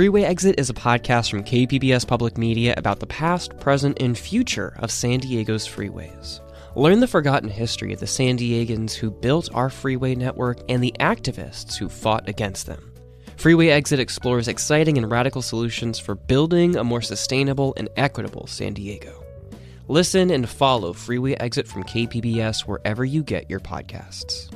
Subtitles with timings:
[0.00, 4.72] Freeway Exit is a podcast from KPBS Public Media about the past, present, and future
[4.78, 6.40] of San Diego's freeways.
[6.74, 10.94] Learn the forgotten history of the San Diegans who built our freeway network and the
[11.00, 12.94] activists who fought against them.
[13.36, 18.72] Freeway Exit explores exciting and radical solutions for building a more sustainable and equitable San
[18.72, 19.22] Diego.
[19.86, 24.50] Listen and follow Freeway Exit from KPBS wherever you get your podcasts.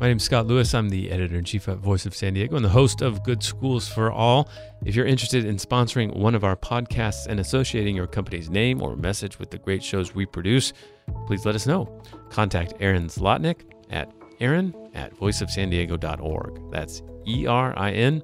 [0.00, 0.72] My name is Scott Lewis.
[0.72, 3.42] I'm the editor in chief at Voice of San Diego and the host of Good
[3.42, 4.48] Schools for All.
[4.82, 8.96] If you're interested in sponsoring one of our podcasts and associating your company's name or
[8.96, 10.72] message with the great shows we produce,
[11.26, 12.00] please let us know.
[12.30, 16.70] Contact Erin Zlotnick at Erin at voiceofsandiego.org.
[16.70, 18.22] That's E R I N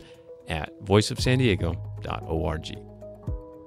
[0.49, 2.79] at voiceofsandiego.org.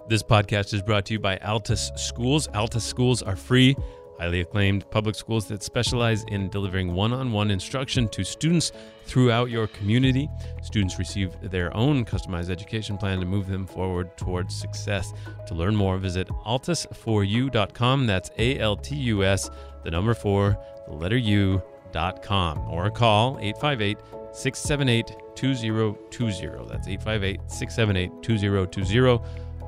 [0.09, 2.47] This podcast is brought to you by Altus Schools.
[2.55, 3.75] Altus Schools are free
[4.19, 8.71] highly acclaimed public schools that specialize in delivering one on one instruction to students
[9.05, 10.29] throughout your community.
[10.61, 15.13] Students receive their own customized education plan to move them forward towards success.
[15.47, 18.05] To learn more, visit altus4u.com.
[18.05, 19.49] That's A L T U S,
[19.83, 21.61] the number four, the letter U.
[21.91, 23.97] Dot com or call 858
[24.31, 26.67] 678 2020.
[26.67, 29.19] That's 858 678 2020.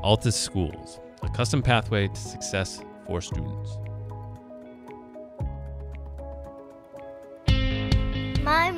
[0.03, 3.77] Altus Schools, a custom pathway to success for students.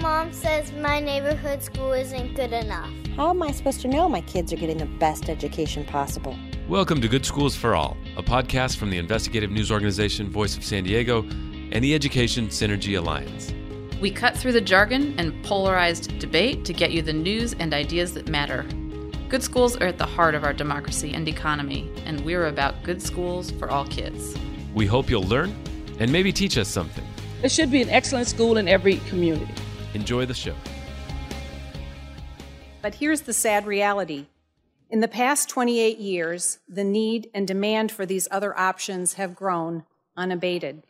[0.03, 2.91] Mom says my neighborhood school isn't good enough.
[3.15, 6.37] How am I supposed to know my kids are getting the best education possible?
[6.67, 10.65] Welcome to Good Schools for All, a podcast from the investigative news organization Voice of
[10.65, 13.53] San Diego and the Education Synergy Alliance.
[14.01, 18.13] We cut through the jargon and polarized debate to get you the news and ideas
[18.15, 18.63] that matter.
[19.29, 23.01] Good schools are at the heart of our democracy and economy, and we're about good
[23.01, 24.35] schools for all kids.
[24.75, 25.55] We hope you'll learn
[25.97, 27.05] and maybe teach us something.
[27.39, 29.62] There should be an excellent school in every community.
[29.93, 30.55] Enjoy the show.
[32.81, 34.27] But here's the sad reality.
[34.89, 39.85] In the past 28 years, the need and demand for these other options have grown
[40.15, 40.83] unabated.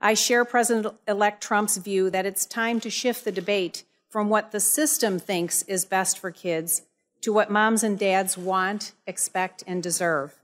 [0.00, 4.50] I share President elect Trump's view that it's time to shift the debate from what
[4.50, 6.82] the system thinks is best for kids
[7.20, 10.38] to what moms and dads want, expect, and deserve.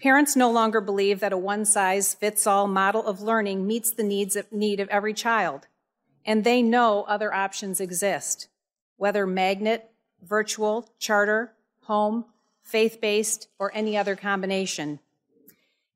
[0.00, 4.02] Parents no longer believe that a one size fits all model of learning meets the
[4.02, 5.68] needs of, need of every child,
[6.24, 8.48] and they know other options exist,
[8.96, 9.90] whether magnet,
[10.22, 11.52] virtual, charter,
[11.82, 12.24] home,
[12.62, 15.00] faith based, or any other combination.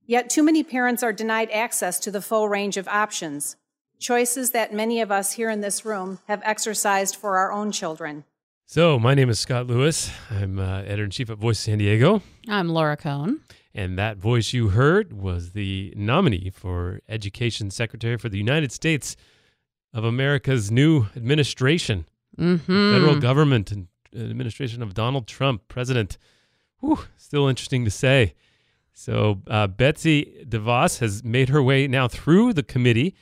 [0.05, 3.57] Yet too many parents are denied access to the full range of options,
[3.99, 8.25] choices that many of us here in this room have exercised for our own children.
[8.69, 10.11] So, my name is Scott Lewis.
[10.29, 12.21] I'm uh, editor in chief at Voice San Diego.
[12.49, 13.43] I'm Laura Kohn.
[13.73, 19.17] And that voice you heard was the nominee for Education Secretary for the United States
[19.97, 22.05] of America's new administration,
[22.39, 22.93] mm-hmm.
[22.93, 26.19] federal government and administration of Donald Trump, president.
[26.81, 28.35] Whew, still interesting to say.
[28.93, 33.15] So uh, Betsy DeVos has made her way now through the committee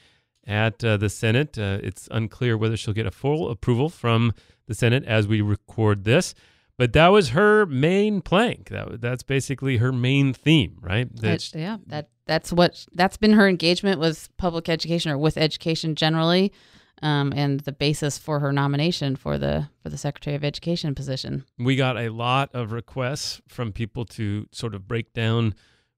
[0.44, 1.56] at uh, the Senate.
[1.56, 4.32] Uh, it's unclear whether she'll get a full approval from
[4.66, 6.34] the Senate as we record this.
[6.76, 8.68] But that was her main plank.
[8.70, 11.08] That that's basically her main theme, right?
[11.16, 15.94] That, yeah, that that's what that's been her engagement with public education or with education
[15.94, 16.52] generally,
[17.02, 21.44] um, and the basis for her nomination for the for the Secretary of Education position.
[21.58, 25.54] We got a lot of requests from people to sort of break down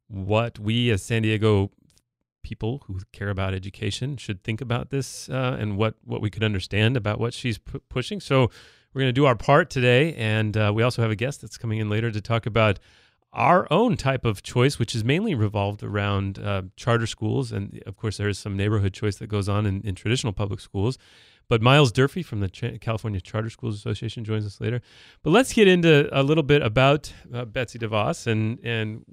[0.08, 1.70] what we as San Diego
[2.43, 6.44] people who care about education should think about this uh, and what what we could
[6.44, 8.20] understand about what she's p- pushing.
[8.20, 8.50] So
[8.97, 11.59] we're going to do our part today, and uh, we also have a guest that's
[11.59, 12.79] coming in later to talk about
[13.31, 17.53] our own type of choice, which is mainly revolved around uh, charter schools.
[17.53, 20.61] And of course, there is some neighborhood choice that goes on in, in traditional public
[20.61, 20.97] schools.
[21.47, 24.81] But Miles Durfee from the Ch- California Charter Schools Association joins us later.
[25.23, 29.05] But let's get into a little bit about uh, Betsy DeVos and, and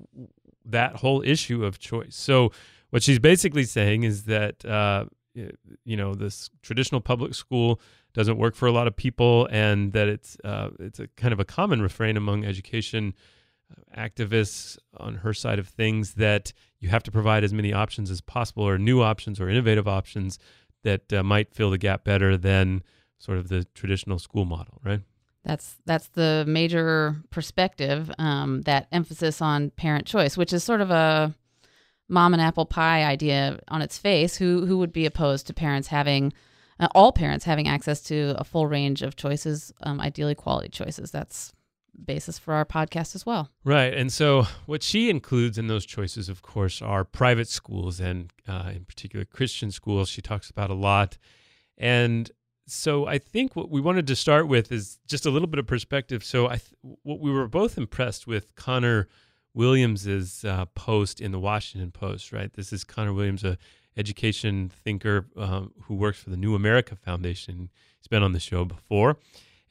[0.64, 2.16] that whole issue of choice.
[2.16, 2.54] So,
[2.92, 7.82] what she's basically saying is that, uh, you know, this traditional public school
[8.14, 11.40] doesn't work for a lot of people, and that it's uh, it's a kind of
[11.40, 13.14] a common refrain among education
[13.72, 18.12] uh, activists on her side of things that you have to provide as many options
[18.12, 20.38] as possible, or new options, or innovative options
[20.84, 22.84] that uh, might fill the gap better than
[23.18, 25.02] sort of the traditional school model, right?
[25.44, 28.12] That's that's the major perspective.
[28.18, 31.34] Um, that emphasis on parent choice, which is sort of a
[32.08, 34.38] mom and apple pie idea on its face.
[34.38, 36.32] Who who would be opposed to parents having
[36.84, 41.12] uh, all parents having access to a full range of choices, um, ideally quality choices.
[41.12, 41.54] That's
[42.06, 43.50] basis for our podcast as well.
[43.64, 43.94] Right.
[43.94, 48.72] And so, what she includes in those choices, of course, are private schools and, uh,
[48.74, 50.10] in particular, Christian schools.
[50.10, 51.18] She talks about a lot.
[51.78, 52.32] And
[52.66, 55.68] so I think what we wanted to start with is just a little bit of
[55.68, 56.24] perspective.
[56.24, 59.08] So I, th- what we were both impressed with Conor
[59.54, 62.52] Williams's uh, post in the Washington Post, right?
[62.54, 63.58] This is Conor Williams, a
[63.98, 67.70] education thinker um, who works for the New America Foundation.
[68.00, 69.18] He's been on the show before,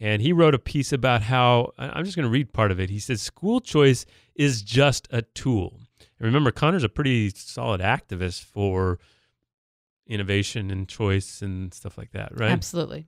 [0.01, 2.91] and he wrote a piece about how I'm just going to read part of it.
[2.91, 5.79] He says school choice is just a tool.
[6.19, 8.99] And remember, Conor's a pretty solid activist for
[10.07, 12.51] innovation and choice and stuff like that, right?
[12.51, 13.07] Absolutely.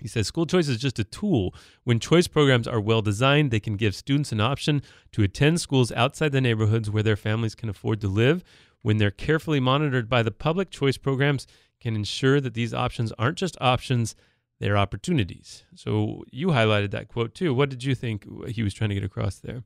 [0.00, 1.54] He says school choice is just a tool.
[1.84, 5.92] When choice programs are well designed, they can give students an option to attend schools
[5.92, 8.42] outside the neighborhoods where their families can afford to live.
[8.82, 11.46] When they're carefully monitored by the public, choice programs
[11.80, 14.14] can ensure that these options aren't just options,
[14.58, 15.64] they're opportunities.
[15.74, 17.54] So you highlighted that quote too.
[17.54, 19.64] What did you think he was trying to get across there?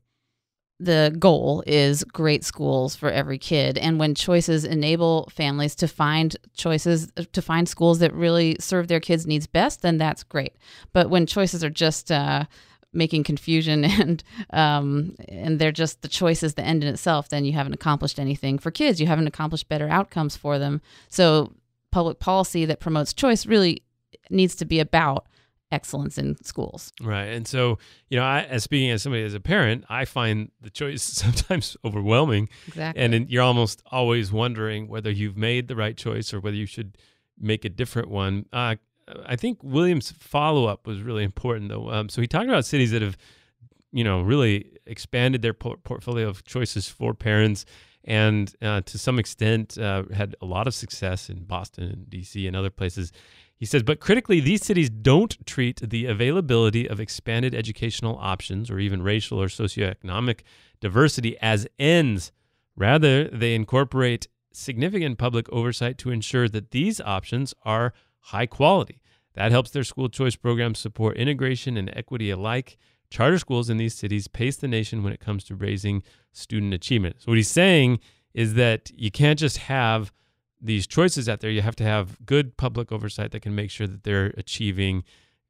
[0.79, 6.35] the goal is great schools for every kid and when choices enable families to find
[6.53, 10.57] choices to find schools that really serve their kids needs best then that's great
[10.91, 12.43] but when choices are just uh,
[12.95, 17.45] making confusion and um, and they're just the choice is the end in itself then
[17.45, 21.53] you haven't accomplished anything for kids you haven't accomplished better outcomes for them so
[21.91, 23.81] public policy that promotes choice really
[24.29, 25.27] needs to be about
[25.71, 26.93] excellence in schools.
[27.01, 27.25] Right.
[27.25, 27.77] And so,
[28.09, 31.77] you know, I, as speaking as somebody as a parent, I find the choice sometimes
[31.83, 32.49] overwhelming.
[32.67, 33.03] Exactly.
[33.03, 36.97] And you're almost always wondering whether you've made the right choice or whether you should
[37.37, 38.45] make a different one.
[38.53, 38.75] Uh,
[39.25, 41.89] I think Williams' follow up was really important, though.
[41.91, 43.17] Um, so he talked about cities that have,
[43.91, 47.65] you know, really expanded their por- portfolio of choices for parents
[48.05, 52.47] and uh, to some extent uh, had a lot of success in Boston and DC
[52.47, 53.11] and other places.
[53.57, 58.79] He says, but critically, these cities don't treat the availability of expanded educational options or
[58.79, 60.41] even racial or socioeconomic
[60.81, 62.31] diversity as ends.
[62.75, 67.93] Rather, they incorporate significant public oversight to ensure that these options are
[68.25, 69.01] high quality.
[69.33, 72.77] That helps their school choice programs support integration and equity alike.
[73.09, 77.17] Charter schools in these cities pace the nation when it comes to raising student achievement.
[77.19, 77.99] So, what he's saying
[78.33, 80.11] is that you can't just have
[80.59, 83.85] these choices out there, you have to have good public oversight that can make sure
[83.85, 85.03] that they're achieving,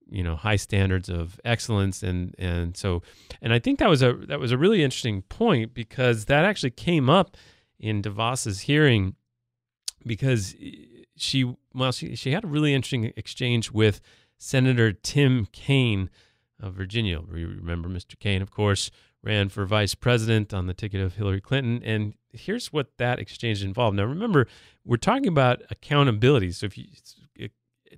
[0.10, 2.04] you know, high standards of excellence.
[2.04, 3.04] And and so,
[3.42, 6.72] and I think that was a that was a really interesting point because that actually
[6.72, 7.38] came up
[7.80, 9.16] in DeVos's hearing
[10.06, 10.56] because
[11.16, 14.02] she well she she had a really interesting exchange with
[14.38, 16.10] Senator Tim Kaine
[16.60, 17.20] of Virginia.
[17.20, 18.18] We remember Mr.
[18.18, 18.92] Kaine, of course,
[19.24, 21.82] ran for vice president on the ticket of Hillary Clinton.
[21.84, 23.98] And here's what that exchange involved.
[23.98, 24.48] Now, remember,
[24.86, 26.52] we're talking about accountability.
[26.52, 26.86] So if you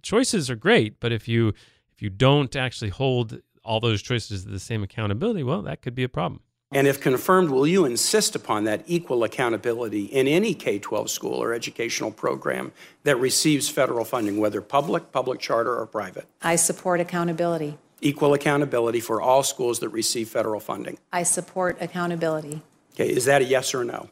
[0.02, 1.50] choices are great, but if you
[1.94, 5.96] if you don't actually hold all those choices to the same accountability, well, that could
[5.96, 6.42] be a problem.
[6.72, 11.36] And if confirmed, will you insist upon that equal accountability in any K 12 school
[11.36, 12.74] or educational program
[13.04, 16.28] that receives federal funding, whether public, public charter, or private?
[16.42, 20.98] I support accountability equal accountability for all schools that receive federal funding?
[21.12, 22.62] I support accountability.
[22.94, 24.10] Okay, is that a yes or no?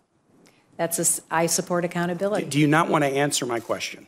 [0.77, 2.47] That's a, I support accountability.
[2.47, 4.07] Do you not want to answer my question?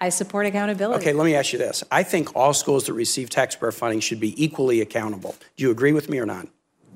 [0.00, 1.00] I support accountability.
[1.00, 1.84] Okay, let me ask you this.
[1.90, 5.36] I think all schools that receive taxpayer funding should be equally accountable.
[5.56, 6.48] Do you agree with me or not?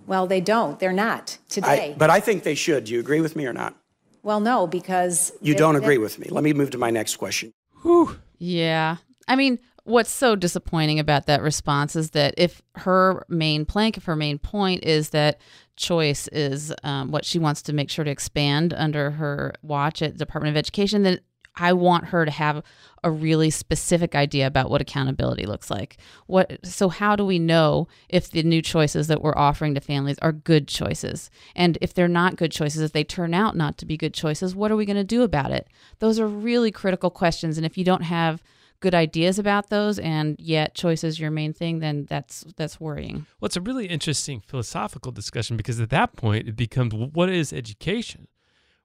[0.06, 0.79] Well, they don't.
[0.79, 1.93] They're not today.
[1.94, 2.85] I, but I think they should.
[2.85, 3.75] Do you agree with me or not?
[4.23, 6.29] Well, no, because you they, don't agree they, with me.
[6.31, 7.53] Let me move to my next question.
[7.82, 8.17] Whew.
[8.38, 8.97] Yeah.
[9.29, 14.05] I mean, what's so disappointing about that response is that if her main plank, if
[14.05, 15.41] her main point is that
[15.77, 20.17] choice is um, what she wants to make sure to expand under her watch at
[20.17, 21.20] Department of Education, then
[21.56, 22.63] I want her to have
[23.03, 25.96] a really specific idea about what accountability looks like.
[26.27, 30.19] What so how do we know if the new choices that we're offering to families
[30.20, 31.31] are good choices?
[31.55, 34.55] And if they're not good choices, if they turn out not to be good choices,
[34.55, 35.69] what are we going to do about it?
[36.01, 38.43] Those are really critical questions and if you don't have
[38.81, 43.27] good ideas about those and yet choice is your main thing then that's that's worrying
[43.41, 47.55] well it's a really interesting philosophical discussion because at that point it becomes what is
[47.55, 48.29] education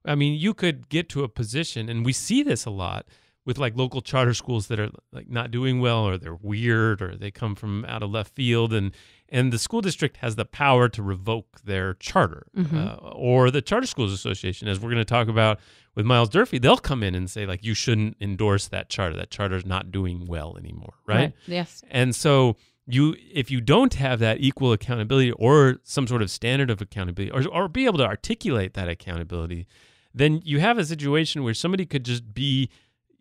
[0.06, 3.06] i mean you could get to a position and we see this a lot
[3.46, 7.16] with like local charter schools that are like not doing well or they're weird or
[7.16, 8.92] they come from out of left field and
[9.30, 12.78] and the school district has the power to revoke their charter mm-hmm.
[12.78, 15.60] uh, or the charter schools association as we're going to talk about
[15.96, 19.32] with miles durfee they'll come in and say like you shouldn't endorse that charter that
[19.32, 21.16] charter is not doing well anymore right?
[21.16, 22.56] right yes and so
[22.86, 27.32] you if you don't have that equal accountability or some sort of standard of accountability
[27.32, 29.68] or, or be able to articulate that accountability
[30.14, 32.70] then you have a situation where somebody could just be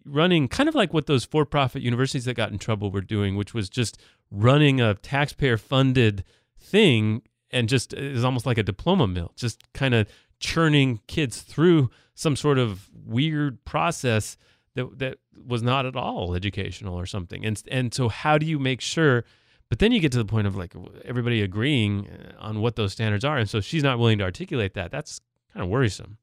[0.04, 3.52] running kind of like what those for-profit universities that got in trouble were doing which
[3.52, 6.24] was just running a taxpayer funded
[6.58, 10.06] thing and just is almost like a diploma mill, just kind of
[10.38, 14.36] churning kids through some sort of weird process
[14.74, 17.44] that that was not at all educational or something.
[17.44, 19.24] And and so how do you make sure?
[19.68, 22.92] But then you get to the point of like everybody agreeing uh, on what those
[22.92, 24.90] standards are, and so she's not willing to articulate that.
[24.90, 25.20] That's
[25.52, 26.18] kind of worrisome.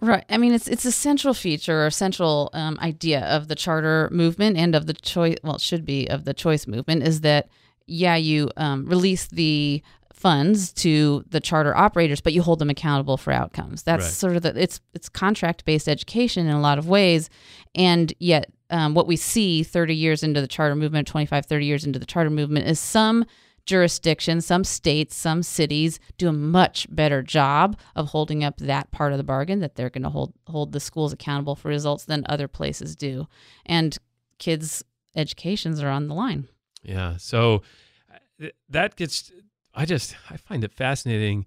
[0.00, 0.24] Right.
[0.28, 4.56] I mean, it's it's a central feature or central um, idea of the charter movement
[4.56, 5.36] and of the choice.
[5.42, 7.48] Well, it should be of the choice movement is that
[7.86, 13.16] yeah, you um, release the funds to the charter operators, but you hold them accountable
[13.16, 13.82] for outcomes.
[13.82, 14.12] That's Right.
[14.12, 17.28] sort of the it's it's contract based education in a lot of ways,
[17.74, 21.84] and yet um, what we see 30 years into the charter movement, 25, 30 years
[21.84, 23.24] into the charter movement, is some
[23.68, 29.12] jurisdictions, some states, some cities do a much better job of holding up that part
[29.12, 32.24] of the bargain that they're going to hold hold the schools accountable for results than
[32.28, 33.28] other places do,
[33.66, 33.98] and
[34.38, 34.82] kids'
[35.14, 36.48] educations are on the line.
[36.82, 37.18] Yeah.
[37.18, 37.62] So
[38.10, 39.30] uh, that gets,
[39.74, 41.44] I just, I find it fascinating.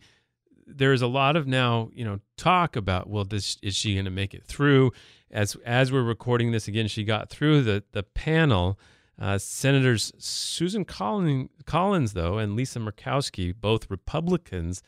[0.67, 4.11] There's a lot of now, you know, talk about, well, this, is she going to
[4.11, 4.91] make it through?
[5.31, 8.77] As, as we're recording this again, she got through the, the panel.
[9.21, 14.81] Uh, Senators Susan Collins, though, and Lisa Murkowski, both Republicans,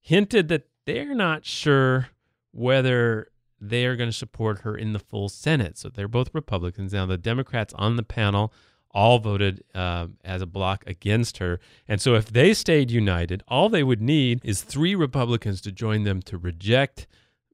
[0.00, 2.08] hinted that they're not sure
[2.52, 3.28] whether
[3.60, 5.76] they are going to support her in the full Senate.
[5.76, 6.94] So they're both Republicans.
[6.94, 8.50] Now, the Democrats on the panel
[8.92, 11.60] all voted uh, as a block against her.
[11.86, 16.04] And so if they stayed united, all they would need is three Republicans to join
[16.04, 17.06] them to reject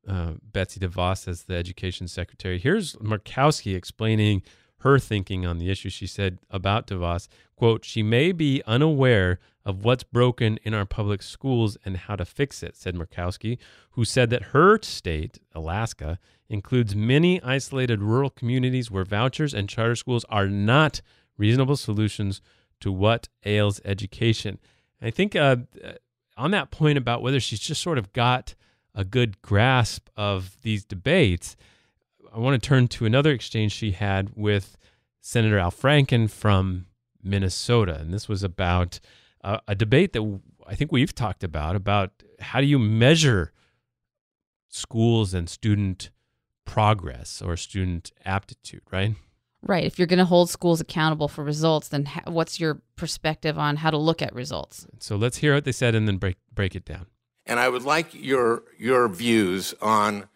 [0.07, 2.61] uh, Betsy DeVos as the education secretary.
[2.61, 4.43] Here's Murkowski explaining
[4.83, 5.91] her thinking on the issue.
[5.91, 11.23] She said about DeVos, quote, she may be unaware of what's broken in our public
[11.23, 13.59] schools and how to fix it, said Murkowski,
[13.93, 19.97] who said that her state, Alaska, includes many isolated rural communities where vouchers and charter
[19.97, 21.01] schools are not
[21.39, 22.43] reasonable solutions
[22.81, 24.59] to what ails education.
[25.01, 25.57] And I think uh,
[26.37, 28.55] on that point about whether she's just sort of got
[28.95, 31.57] a good grasp of these debates,
[32.35, 34.79] I want to turn to another exchange she had with
[35.21, 36.87] Senator Al Franken from
[37.23, 37.99] Minnesota.
[37.99, 39.01] And this was about
[39.45, 42.11] uh, a debate that I think we've talked about about
[42.41, 43.53] how do you measure
[44.69, 46.11] schools and student
[46.65, 49.15] progress or student aptitude, right?
[49.65, 49.85] Right.
[49.85, 53.77] If you're going to hold schools accountable for results, then ha- what's your perspective on
[53.77, 54.87] how to look at results?
[54.99, 57.07] So let's hear what they said and then break break it down.
[57.47, 60.29] And I would like your your views on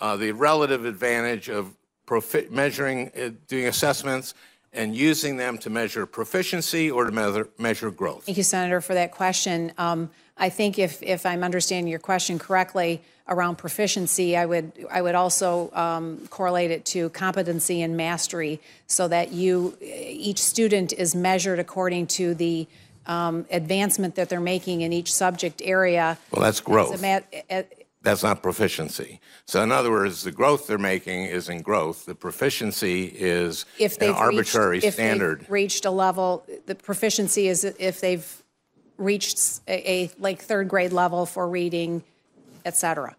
[0.00, 1.74] uh, the relative advantage of
[2.06, 4.34] profi- measuring, uh, doing assessments,
[4.72, 8.24] and using them to measure proficiency or to measure, measure growth.
[8.24, 9.72] Thank you, Senator, for that question.
[9.78, 15.00] Um, I think if, if I'm understanding your question correctly around proficiency, I would I
[15.02, 21.14] would also um, correlate it to competency and mastery, so that you each student is
[21.14, 22.68] measured according to the
[23.06, 26.18] um, advancement that they're making in each subject area.
[26.30, 27.02] Well, that's As a growth.
[27.02, 27.62] ma- uh,
[28.06, 29.20] That's not proficiency.
[29.46, 32.06] So, in other words, the growth they're making is in growth.
[32.06, 35.40] The proficiency is if an they've arbitrary reached, if standard.
[35.40, 38.42] they've reached a level, the proficiency is if they've
[38.96, 42.04] reached a, a like third grade level for reading,
[42.64, 43.16] et cetera.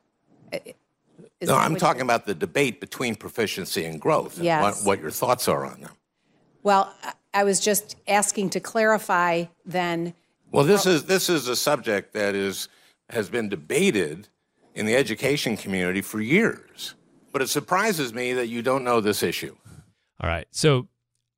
[0.54, 4.40] Is No, I'm talking about the debate between proficiency and growth.
[4.40, 5.92] and what, what your thoughts are on them.
[6.64, 10.14] Well, I- I was just asking to clarify then.
[10.52, 12.70] Well, this is this is a subject that is
[13.10, 14.30] has been debated
[14.78, 16.94] in the education community for years.
[17.34, 19.56] But it surprises me that you don't know this issue.
[20.22, 20.48] All right.
[20.52, 20.88] So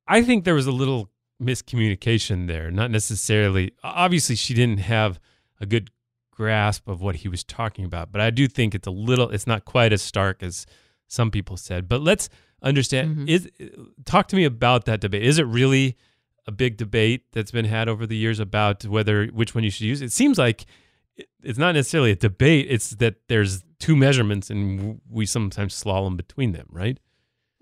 [0.06, 1.10] I think there was a little
[1.42, 2.70] miscommunication there.
[2.70, 5.18] Not necessarily, obviously, she didn't have
[5.58, 5.90] a good
[6.30, 9.46] grasp of what he was talking about, but I do think it's a little, it's
[9.46, 10.66] not quite as stark as
[11.06, 11.88] some people said.
[11.88, 12.28] But let's
[12.62, 13.28] understand mm-hmm.
[13.28, 13.48] is
[14.04, 15.22] talk to me about that debate.
[15.22, 15.96] Is it really
[16.46, 19.86] a big debate that's been had over the years about whether which one you should
[19.86, 20.02] use?
[20.02, 20.66] It seems like it-
[21.42, 26.52] it's not necessarily a debate, it's that there's two measurements and we sometimes slalom between
[26.52, 26.98] them, right?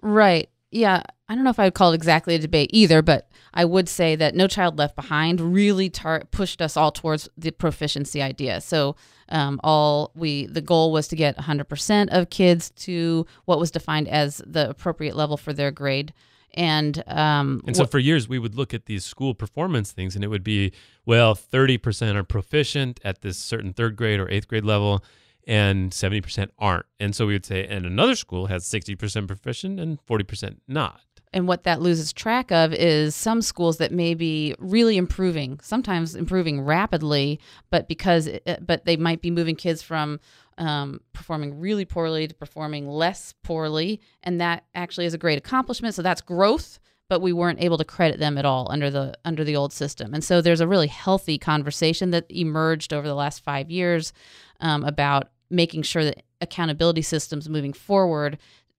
[0.03, 0.49] Right.
[0.71, 1.03] Yeah.
[1.29, 3.88] I don't know if I would call it exactly a debate either, but I would
[3.88, 8.61] say that No Child Left Behind really tar- pushed us all towards the proficiency idea.
[8.61, 8.97] So,
[9.29, 14.09] um, all we the goal was to get 100% of kids to what was defined
[14.09, 16.15] as the appropriate level for their grade.
[16.59, 20.17] And um, And so wh- for years, we would look at these school performance things,
[20.17, 20.73] and it would be,
[21.07, 25.05] well, 30% are proficient at this certain third grade or eighth grade level,
[25.47, 26.85] and 70% aren't.
[26.99, 31.00] And so we would say, and another school has 60% proficient and 40% not.
[31.32, 36.14] And what that loses track of is some schools that may be really improving, sometimes
[36.14, 37.38] improving rapidly,
[37.70, 40.20] but because it, but they might be moving kids from
[40.56, 45.94] um, performing really poorly to performing less poorly, and that actually is a great accomplishment.
[45.94, 49.44] So that's growth, but we weren't able to credit them at all under the under
[49.44, 50.14] the old system.
[50.14, 54.12] And so there's a really healthy conversation that emerged over the last five years
[54.61, 58.38] um, about making sure that accountability systems moving forward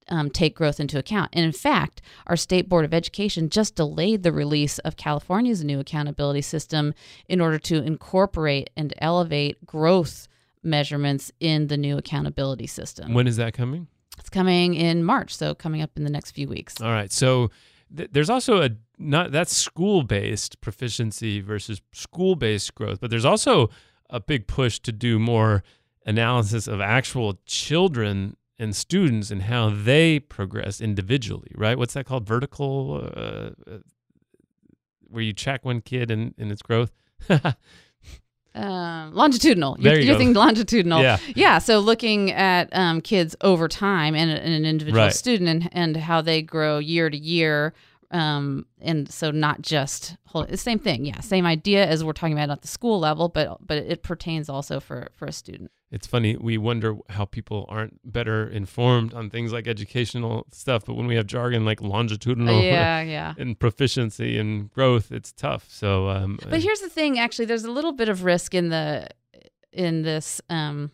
[0.10, 1.30] um, take growth into account.
[1.34, 5.80] And in fact, our state board of education just delayed the release of California's new
[5.80, 6.94] accountability system
[7.28, 10.28] in order to incorporate and elevate growth
[10.64, 13.14] measurements in the new accountability system.
[13.14, 13.88] When is that coming?
[14.18, 16.82] It's coming in March, so coming up in the next few weeks.
[16.82, 17.12] All right.
[17.12, 17.52] So
[17.96, 23.26] th- there's also a not that's school based proficiency versus school based growth, but there's
[23.26, 23.70] also
[24.10, 25.64] a big push to do more
[26.06, 31.78] analysis of actual children and students and how they progress individually, right?
[31.78, 32.26] What's that called?
[32.26, 33.78] Vertical, uh, uh,
[35.08, 36.92] where you check one kid and, and its growth.
[38.56, 39.78] Um, longitudinal.
[39.80, 41.02] There you're, you you're thinking longitudinal.
[41.04, 41.20] Yeah.
[41.36, 41.60] Yeah.
[41.60, 45.14] So looking at um, kids over time and, and an individual Right.
[45.14, 47.74] student and, and how they grow year to year.
[48.12, 51.06] Um, and so not just whole, the same thing.
[51.06, 51.20] Yeah.
[51.20, 54.80] Same idea as we're talking about at the school level, but but it pertains also
[54.80, 55.72] for for a student.
[55.92, 60.94] It's funny we wonder how people aren't better informed on things like educational stuff but
[60.96, 63.02] when we have jargon like longitudinal yeah.
[63.10, 63.34] Yeah.
[63.38, 67.18] and proficiency and growth it's tough so um But here's the thing.
[67.20, 69.08] Actually, there's a little bit of risk in the
[69.72, 70.92] in this um,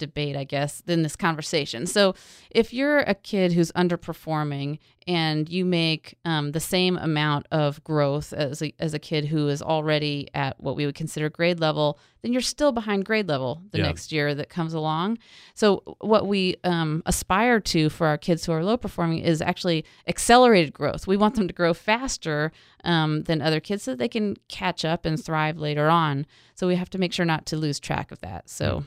[0.00, 1.86] debate, I guess, than this conversation.
[1.86, 2.14] So,
[2.50, 8.32] if you're a kid who's underperforming and you make um, the same amount of growth
[8.32, 11.98] as a, as a kid who is already at what we would consider grade level,
[12.22, 13.84] then you're still behind grade level the Yeah.
[13.86, 15.18] next year that comes along.
[15.54, 19.84] So, what we um, aspire to for our kids who are low performing is actually
[20.06, 21.06] accelerated growth.
[21.06, 22.52] We want them to grow faster
[22.84, 26.26] um, than other kids so that they can catch up and thrive later on.
[26.54, 28.48] So, we have to make sure not to lose track of that.
[28.50, 28.84] So,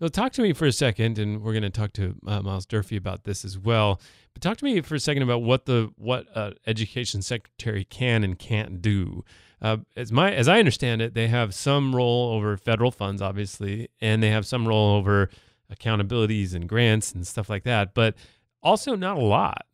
[0.00, 2.66] Now, talk to me for a second, and we're going to talk to uh, Miles
[2.66, 4.00] Durfee about this as well.
[4.34, 8.22] But talk to me for a second about what the what uh, education secretary can
[8.22, 9.24] and can't do.
[9.62, 13.88] Uh, as my as I understand it, they have some role over federal funds, obviously,
[14.00, 15.30] and they have some role over
[15.72, 17.94] accountabilities and grants and stuff like that.
[17.94, 18.14] But
[18.62, 19.64] also not a lot.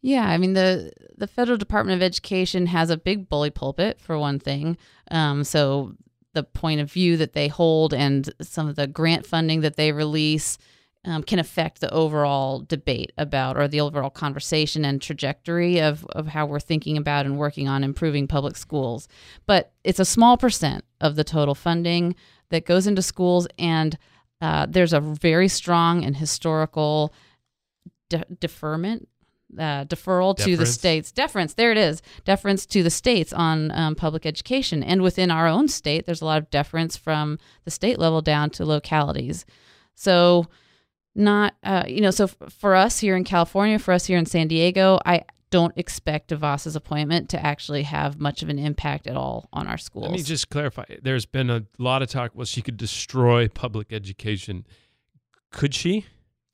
[0.00, 4.18] Yeah, I mean the the federal Department of Education has a big bully pulpit for
[4.18, 4.76] one thing.
[5.10, 5.94] Um, so
[6.36, 9.90] the point of view that they hold and some of the grant funding that they
[9.90, 10.58] release
[11.06, 16.26] um, can affect the overall debate about or the overall conversation and trajectory of of
[16.26, 19.08] how we're thinking about and working on improving public schools.
[19.46, 22.14] But it's a small percent of the total funding
[22.50, 23.96] that goes into schools, and
[24.42, 27.14] uh, there's a very strong and historical
[28.10, 29.08] de- deferment
[29.58, 33.94] uh, deferral to the states deference there it is deference to the states on um,
[33.94, 37.98] public education and within our own state there's a lot of deference from the state
[37.98, 39.46] level down to localities
[39.94, 40.46] so
[41.14, 44.26] not uh, you know so f- for us here in california for us here in
[44.26, 49.16] san diego i don't expect devos's appointment to actually have much of an impact at
[49.16, 50.84] all on our schools Let me just clarify.
[51.00, 52.32] There's been a lot of talk.
[52.34, 54.66] Well, she could destroy public education.
[55.52, 56.04] Could she?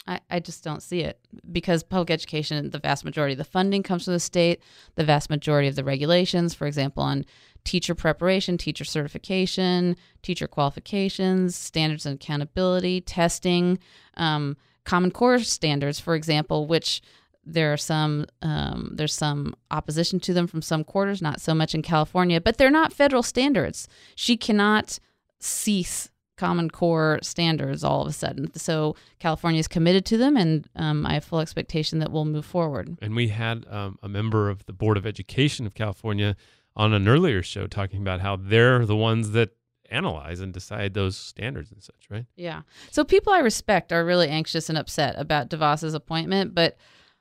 [0.07, 1.19] I, I just don't see it
[1.51, 4.61] because public education, the vast majority of the funding comes from the state.
[4.97, 7.25] The vast majority of the regulations, for example, on
[7.65, 13.79] teacher preparation, teacher certification, teacher qualifications, standards and accountability, testing,
[14.17, 17.03] um, Common Core standards, for example, which
[17.45, 21.75] there are some um, there's some opposition to them from some quarters, not so much
[21.75, 23.88] in California, but they're not federal standards.
[24.15, 24.99] She cannot
[25.38, 28.53] cease Common Core standards all of a sudden.
[28.55, 32.47] So California is committed to them, and um, I have full expectation that we'll move
[32.47, 32.97] forward.
[33.01, 36.37] And we had um, a member of the Board of Education of California
[36.75, 39.51] on an earlier show talking about how they're the ones that
[39.90, 42.25] analyze and decide those standards and such, right?
[42.35, 42.62] Yeah.
[42.90, 46.77] So people I respect are really anxious and upset about DeVos's appointment, but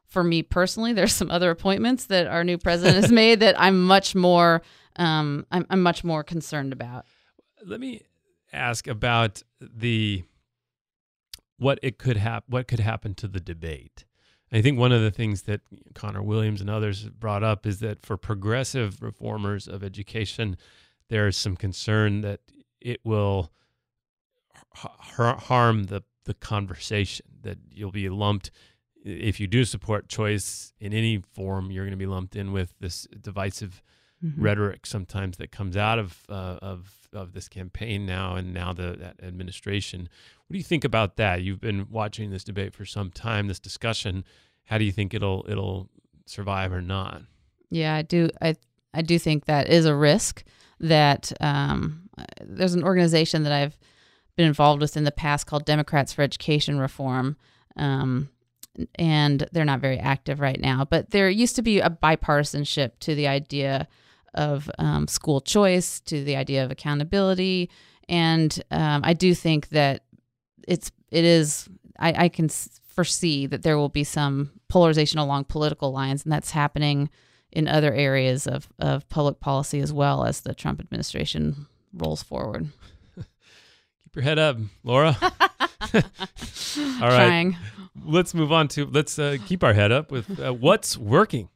[0.08, 3.86] for me personally, there's some other appointments that our new president has made that I'm
[3.86, 4.62] much more
[4.96, 7.06] um, I'm, I'm much more concerned about.
[7.66, 8.02] Let me
[8.54, 10.24] ask about the
[11.58, 14.06] what it could hap- what could happen to the debate.
[14.52, 15.62] I think one of the things that
[15.96, 20.58] Conor Williams and others brought up is that for progressive reformers of education,
[21.10, 22.42] there is some concern that
[22.82, 23.52] it will
[24.76, 27.26] har- harm the the conversation.
[27.44, 28.52] That you'll be lumped
[29.04, 31.72] if you do support choice in any form.
[31.72, 33.82] You're going to be lumped in with this divisive
[34.24, 34.44] Mm-hmm.
[34.44, 38.96] rhetoric sometimes that comes out of uh, of of this campaign now and now the
[39.00, 40.10] that administration.
[40.48, 41.42] What do you think about that?
[41.42, 44.24] You've been watching this debate for some time, this discussion.
[44.66, 45.90] How do you think it'll it'll
[46.26, 47.22] survive or not?
[47.70, 48.30] Yeah, I do.
[48.42, 48.56] I
[48.94, 50.44] I do think that is a risk.
[50.80, 52.10] That um,
[52.42, 53.78] there's an organization that I've
[54.36, 57.38] been involved with in the past called Democrats for Education Reform,
[57.76, 58.30] um,
[58.96, 60.86] and they're not very active right now.
[60.86, 63.88] But there used to be a bipartisanship to the idea
[64.34, 67.70] of um, school choice, to the idea of accountability,
[68.10, 70.04] and um, I do think that
[70.68, 71.68] it's it is.
[72.00, 76.52] I, I can foresee that there will be some polarization along political lines, and that's
[76.52, 77.10] happening
[77.52, 82.70] in other areas of, of public policy as well as the Trump administration rolls forward.
[83.16, 85.18] Keep your head up, Laura.
[85.22, 85.30] All
[85.94, 87.00] right.
[87.00, 87.58] Trying.
[88.04, 91.50] Let's move on to let's uh, keep our head up with uh, what's working.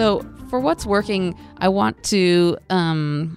[0.00, 3.36] So, for what's working, I want to um,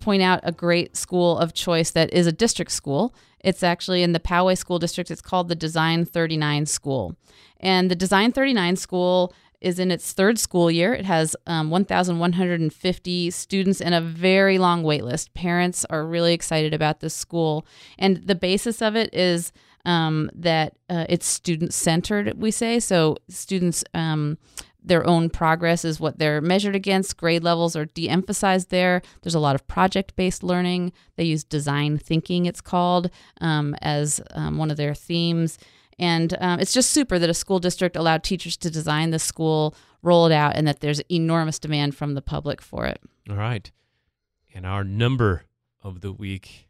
[0.00, 3.14] point out a great school of choice that is a district school.
[3.38, 5.08] It's actually in the Poway School District.
[5.12, 7.14] It's called the Design 39 School.
[7.60, 10.92] And the Design 39 School is in its third school year.
[10.92, 15.32] It has um, 1,150 students and a very long wait list.
[15.34, 17.64] Parents are really excited about this school.
[18.00, 19.52] And the basis of it is
[19.84, 22.80] um, that uh, it's student centered, we say.
[22.80, 23.84] So students.
[23.94, 24.38] Um,
[24.82, 27.16] their own progress is what they're measured against.
[27.16, 29.02] Grade levels are de emphasized there.
[29.22, 30.92] There's a lot of project based learning.
[31.16, 35.58] They use design thinking, it's called, um, as um, one of their themes.
[35.98, 39.74] And um, it's just super that a school district allowed teachers to design the school,
[40.02, 43.00] roll it out, and that there's enormous demand from the public for it.
[43.28, 43.70] All right.
[44.54, 45.44] And our number
[45.82, 46.68] of the week.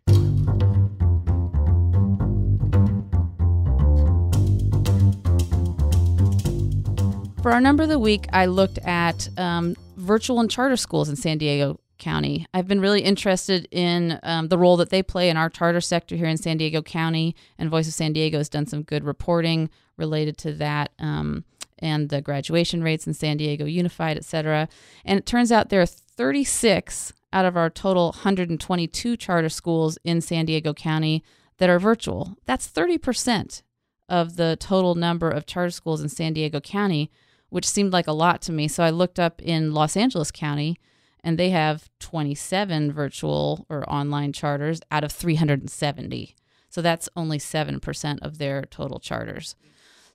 [7.43, 11.17] For our number of the week, I looked at um, virtual and charter schools in
[11.17, 12.47] San Diego County.
[12.53, 16.17] I've been really interested in um, the role that they play in our charter sector
[16.17, 19.71] here in San Diego County, and Voice of San Diego has done some good reporting
[19.97, 21.45] related to that um,
[21.79, 24.69] and the graduation rates in San Diego Unified, et cetera.
[25.07, 30.21] And it turns out there are 36 out of our total 122 charter schools in
[30.21, 31.25] San Diego County
[31.57, 32.37] that are virtual.
[32.45, 33.63] That's 30%
[34.11, 37.11] of the total number of charter schools in San Diego County
[37.51, 38.67] which seemed like a lot to me.
[38.69, 40.79] So I looked up in Los Angeles County,
[41.23, 46.35] and they have 27 virtual or online charters out of 370.
[46.71, 49.57] So that's only 7% of their total charters.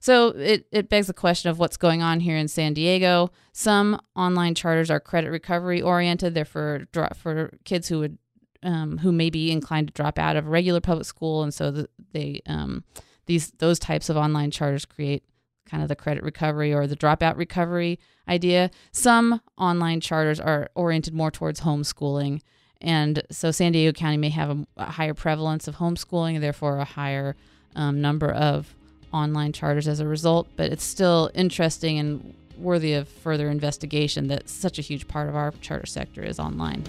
[0.00, 3.30] So it, it begs the question of what's going on here in San Diego.
[3.52, 6.34] Some online charters are credit recovery oriented.
[6.34, 8.18] They're for for kids who would
[8.62, 11.88] um, who may be inclined to drop out of regular public school, and so the,
[12.12, 12.84] they um,
[13.26, 15.24] these those types of online charters create
[15.68, 17.98] kind of the credit recovery or the dropout recovery
[18.28, 18.70] idea.
[18.92, 22.40] Some online charters are oriented more towards homeschooling.
[22.80, 26.78] And so San Diego County may have a, a higher prevalence of homeschooling and therefore
[26.78, 27.36] a higher
[27.74, 28.74] um, number of
[29.12, 30.48] online charters as a result.
[30.56, 35.36] But it's still interesting and worthy of further investigation that such a huge part of
[35.36, 36.84] our charter sector is online.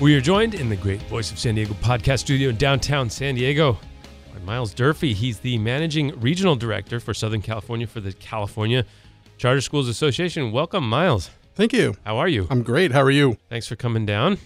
[0.00, 3.36] We are joined in the great Voice of San Diego podcast studio in downtown San
[3.36, 3.78] Diego
[4.32, 5.14] by Miles Durfee.
[5.14, 8.84] He's the managing regional director for Southern California for the California
[9.38, 10.50] Charter Schools Association.
[10.50, 11.30] Welcome, Miles.
[11.54, 11.94] Thank you.
[12.04, 12.48] How are you?
[12.50, 12.90] I'm great.
[12.90, 13.38] How are you?
[13.48, 14.38] Thanks for coming down.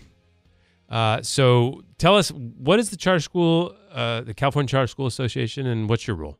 [0.91, 5.67] Uh, so, tell us what is the charter school, uh, the California Charter School Association,
[5.67, 6.39] and what's your role?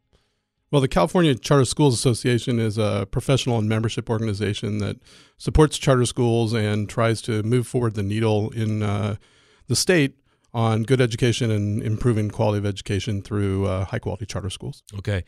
[0.71, 4.97] Well, the California Charter Schools Association is a professional and membership organization that
[5.39, 9.17] supports charter schools and tries to move forward the needle in uh,
[9.67, 10.19] the state
[10.53, 14.83] on good education and improving quality of education through uh, high quality charter schools.
[14.99, 15.25] Okay.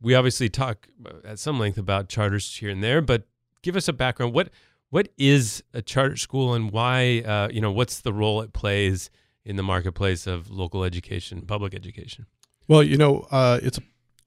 [0.00, 0.88] We obviously talk
[1.24, 3.24] at some length about charters here and there, but
[3.62, 4.32] give us a background.
[4.32, 4.50] What
[4.88, 7.20] what is a charter school and why?
[7.20, 9.10] Uh, you know, what's the role it plays
[9.44, 12.26] in the marketplace of local education, public education?
[12.68, 13.82] Well, you know, uh, it's a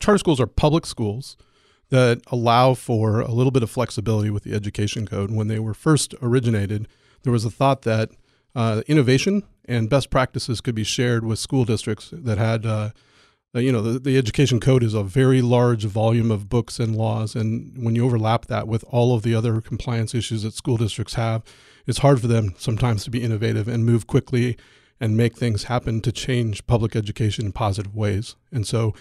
[0.05, 1.35] charter schools are public schools
[1.89, 5.31] that allow for a little bit of flexibility with the education code.
[5.31, 6.87] When they were first originated,
[7.23, 8.11] there was a thought that
[8.53, 12.91] uh, innovation and best practices could be shared with school districts that had, uh,
[13.55, 16.95] uh, you know, the, the education code is a very large volume of books and
[16.95, 17.33] laws.
[17.35, 21.15] And when you overlap that with all of the other compliance issues that school districts
[21.15, 21.43] have,
[21.87, 24.55] it's hard for them sometimes to be innovative and move quickly
[24.99, 28.35] and make things happen to change public education in positive ways.
[28.51, 28.93] And so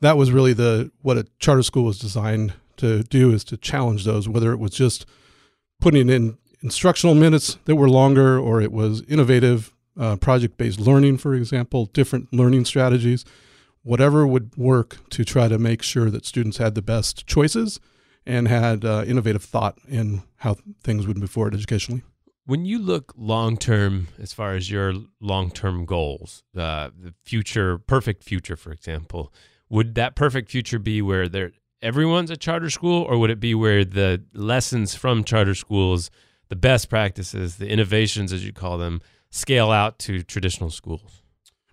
[0.00, 4.04] that was really the what a charter school was designed to do is to challenge
[4.04, 5.04] those, whether it was just
[5.80, 11.34] putting in instructional minutes that were longer or it was innovative uh, project-based learning, for
[11.34, 13.24] example, different learning strategies,
[13.82, 17.80] whatever would work to try to make sure that students had the best choices
[18.24, 22.02] and had uh, innovative thought in how things would move forward educationally.
[22.44, 27.78] When you look long term, as far as your long term goals, uh, the future,
[27.78, 29.32] perfect future, for example,
[29.68, 33.54] would that perfect future be where there everyone's a charter school or would it be
[33.54, 36.10] where the lessons from charter schools
[36.48, 39.00] the best practices the innovations as you call them
[39.30, 41.22] scale out to traditional schools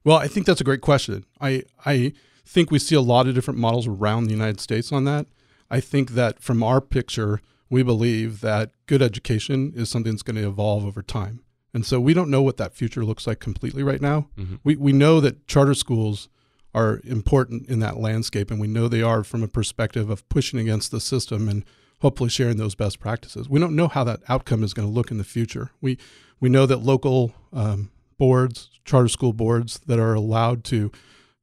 [0.03, 2.13] well i think that's a great question i i
[2.45, 5.25] think we see a lot of different models around the United States on that.
[5.69, 10.35] I think that from our picture, we believe that good education is something that's going
[10.35, 11.41] to evolve over time.
[11.73, 14.29] And so we don't know what that future looks like completely right now.
[14.37, 14.55] Mm-hmm.
[14.63, 16.29] We, we know that charter schools
[16.75, 20.59] are important in that landscape, and we know they are from a perspective of pushing
[20.59, 21.63] against the system and
[22.01, 23.49] hopefully sharing those best practices.
[23.49, 25.71] We don't know how that outcome is going to look in the future.
[25.79, 25.97] We,
[26.41, 30.91] we know that local um, boards, charter school boards that are allowed to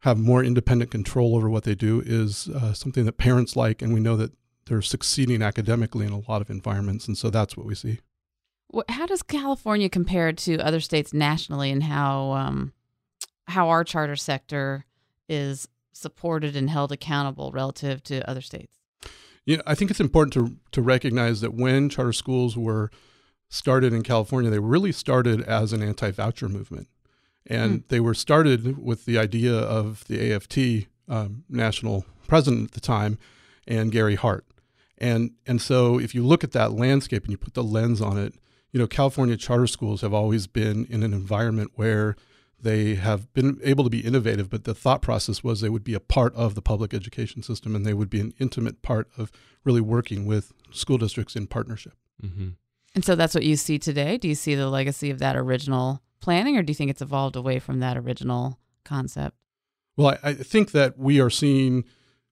[0.00, 3.94] have more independent control over what they do is uh, something that parents like, and
[3.94, 4.32] we know that
[4.66, 8.00] they're succeeding academically in a lot of environments, and so that's what we see.
[8.88, 12.72] How does California compare to other states nationally, and how um,
[13.48, 14.84] how our charter sector
[15.28, 18.78] is supported and held accountable relative to other states?
[19.44, 22.90] You know, I think it's important to to recognize that when charter schools were
[23.48, 26.88] started in California, they really started as an anti-voucher movement,
[27.46, 27.88] and mm.
[27.88, 33.18] they were started with the idea of the AFT um, national president at the time,
[33.66, 34.46] and Gary Hart,
[34.96, 38.16] and and so if you look at that landscape and you put the lens on
[38.16, 38.34] it,
[38.70, 42.16] you know, California charter schools have always been in an environment where
[42.62, 45.94] they have been able to be innovative, but the thought process was they would be
[45.94, 49.32] a part of the public education system and they would be an intimate part of
[49.64, 51.94] really working with school districts in partnership.
[52.22, 52.50] Mm-hmm.
[52.94, 54.16] And so that's what you see today.
[54.16, 57.36] Do you see the legacy of that original planning, or do you think it's evolved
[57.36, 59.36] away from that original concept?
[59.96, 61.84] Well, I, I think that we are seeing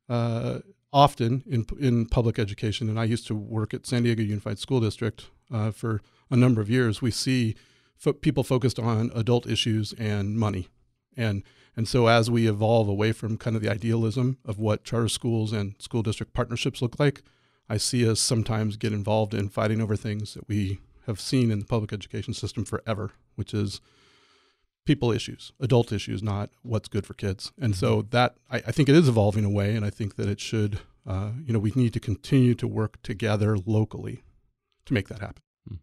[0.09, 0.61] uh,
[0.93, 4.81] often in in public education, and I used to work at San Diego Unified School
[4.81, 7.03] District uh, for a number of years.
[7.03, 7.57] We see
[8.01, 10.69] fo- people focused on adult issues and money,
[11.17, 11.45] and
[11.77, 15.53] and so as we evolve away from kind of the idealism of what charter schools
[15.53, 17.23] and school district partnerships look like,
[17.69, 21.61] I see us sometimes get involved in fighting over things that we have seen in
[21.61, 23.81] the public education system forever, which is
[24.85, 27.53] people issues, adult issues, not what's good for kids.
[27.61, 30.41] And so that I, I think it is evolving away, and I think that it
[30.41, 30.81] should.
[31.07, 34.23] Uh, you know, we need to continue to work together locally
[34.85, 35.43] to make that happen.
[35.67, 35.75] Hmm.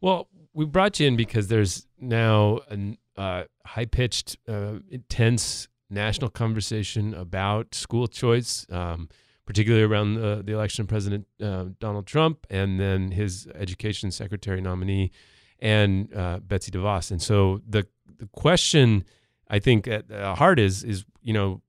[0.00, 0.28] Well,
[0.60, 7.74] we brought you in because there's now a uh, high-pitched, uh, intense national conversation about
[7.74, 8.66] school choice.
[8.68, 9.08] Um,
[9.46, 14.60] particularly around the, the election of President uh, Donald Trump and then his education secretary
[14.60, 15.10] nominee
[15.58, 17.10] and uh, Betsy DeVos.
[17.10, 17.84] And so the
[18.18, 19.02] the question
[19.48, 21.62] I think at the heart is is you know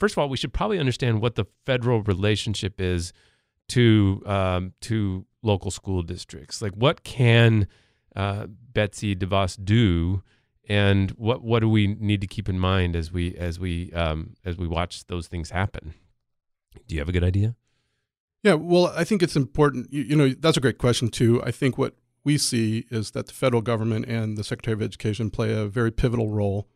[0.00, 3.12] first of all we should probably understand what the federal relationship is
[3.68, 6.62] to um, to local school districts.
[6.62, 7.68] Like what can
[8.14, 10.22] uh, Betsy DeVos do?
[10.68, 14.34] And what what do we need to keep in mind as we as we um,
[14.44, 15.94] as we watch those things happen?
[16.86, 17.56] Do you have a good idea?
[18.42, 19.92] Yeah, well, I think it's important.
[19.92, 21.40] You, you, know, that's a great question too.
[21.44, 25.30] I think what we see is that the federal government and the Secretary of Education
[25.30, 26.68] play a very pivotal role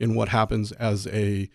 [0.00, 1.48] in what happens as a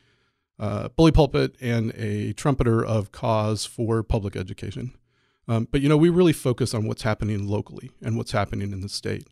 [0.60, 4.94] uh, bully pulpit and a trumpeter of cause for public education.
[5.48, 8.82] Um, but you know, we really focus on what's happening locally and what's happening in
[8.82, 9.28] the state.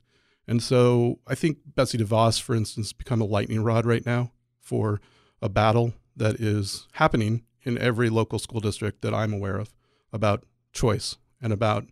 [0.48, 5.02] And so I think Betsy DeVos, for instance, become a lightning rod right now for
[5.42, 9.74] a battle that is happening in every local school district that I'm aware of
[10.14, 11.86] about choice and about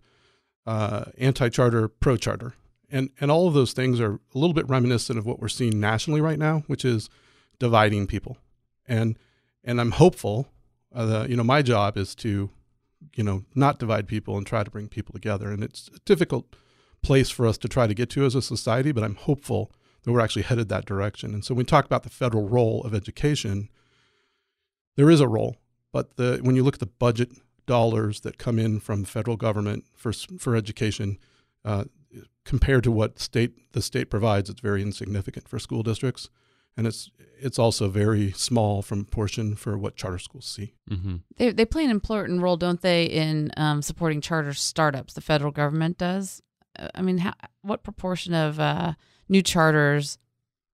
[0.65, 2.53] uh, anti-charter, pro-charter,
[2.89, 5.79] and and all of those things are a little bit reminiscent of what we're seeing
[5.79, 7.09] nationally right now, which is
[7.59, 8.37] dividing people,
[8.87, 9.17] and
[9.63, 10.47] and I'm hopeful.
[10.95, 12.51] Uh, the, you know, my job is to,
[13.15, 16.55] you know, not divide people and try to bring people together, and it's a difficult
[17.01, 19.71] place for us to try to get to as a society, but I'm hopeful
[20.03, 21.33] that we're actually headed that direction.
[21.33, 23.69] And so when we talk about the federal role of education,
[24.95, 25.57] there is a role
[25.93, 27.31] but the, when you look at the budget
[27.65, 31.17] dollars that come in from the federal government for for education,
[31.63, 31.85] uh,
[32.43, 36.29] compared to what state the state provides, it's very insignificant for school districts,
[36.77, 40.73] and it's it's also very small from portion for what charter schools see.
[40.89, 41.17] Mm-hmm.
[41.37, 45.13] They they play an important role, don't they, in um, supporting charter startups?
[45.13, 46.41] The federal government does.
[46.77, 48.93] Uh, I mean, how, what proportion of uh,
[49.29, 50.17] new charters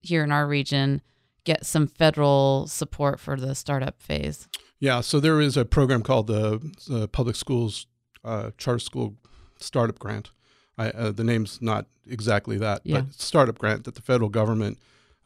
[0.02, 1.02] here in our region
[1.44, 4.48] get some federal support for the startup phase?
[4.80, 7.88] Yeah, so there is a program called the, the Public Schools
[8.24, 9.16] uh, Charter School
[9.58, 10.32] Startup Grant.
[10.78, 13.02] I, uh, the name's not exactly that, yeah.
[13.02, 14.80] but startup grant that the federal government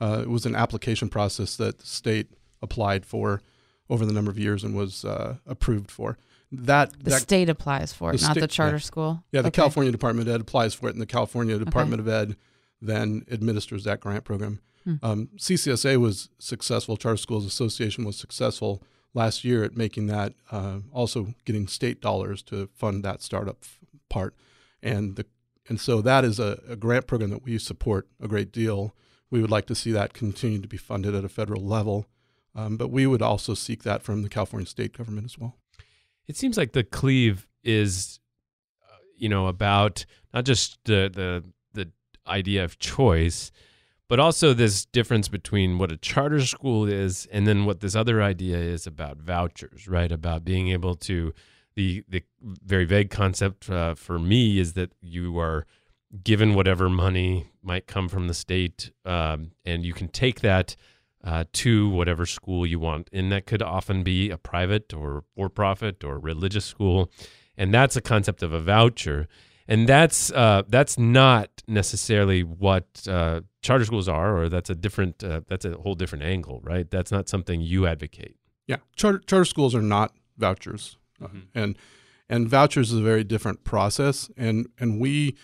[0.03, 2.27] uh, it was an application process that the state
[2.61, 3.41] applied for
[3.89, 6.17] over the number of years and was uh, approved for.
[6.51, 8.81] That the that, state applies for it, the not sta- the charter yeah.
[8.91, 9.23] school.
[9.31, 9.55] Yeah, the Okay.
[9.61, 12.35] California Department of Ed applies for it, and the California Department of Ed
[12.81, 14.59] then administers that grant program.
[14.83, 14.95] Hmm.
[15.01, 16.97] Um, CCSA was successful.
[16.97, 22.43] Charter Schools Association was successful last year at making that uh, also getting state dollars
[22.43, 24.35] to fund that startup f- part,
[24.81, 25.25] and the
[25.69, 28.93] and so that is a, a grant program that we support a great deal.
[29.33, 32.05] We would like to see that continue to be funded at a federal level.
[32.53, 35.57] Um, but we would also seek that from the California state government as well.
[36.27, 38.19] It seems like the cleave is,
[38.87, 41.43] uh, you know, about not just the the
[41.73, 41.91] the
[42.27, 43.51] idea of choice,
[44.07, 48.21] but also this difference between what a charter school is and then what this other
[48.21, 50.11] idea is about vouchers, right?
[50.11, 51.33] About being able to
[51.73, 55.65] the the very vague concept uh, for me is that you are
[56.21, 60.75] given whatever money might come from the state, um, and you can take that
[61.23, 66.03] uh, to whatever school you want, and that could often be a private or for-profit
[66.03, 67.09] or religious school,
[67.57, 69.27] and that's a concept of a voucher,
[69.67, 75.23] and that's uh, that's not necessarily what uh, charter schools are, or that's a different
[75.23, 76.91] uh, that's a whole different angle, right?
[76.91, 78.35] That's not something you advocate.
[78.67, 81.39] Yeah, charter charter schools are not vouchers, mm-hmm.
[81.55, 81.77] and
[82.27, 85.37] and vouchers is a very different process, and and we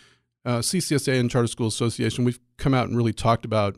[0.49, 3.75] uh, CCSA and Charter School Association, we've come out and really talked about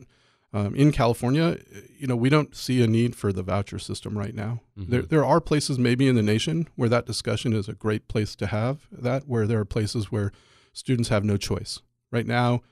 [0.54, 1.58] um, in California,
[1.98, 4.60] you know, we don't see a need for the voucher system right now.
[4.78, 4.90] Mm-hmm.
[4.90, 8.34] There, there are places maybe in the nation where that discussion is a great place
[8.36, 10.32] to have that, where there are places where
[10.72, 11.80] students have no choice.
[12.10, 12.62] Right now,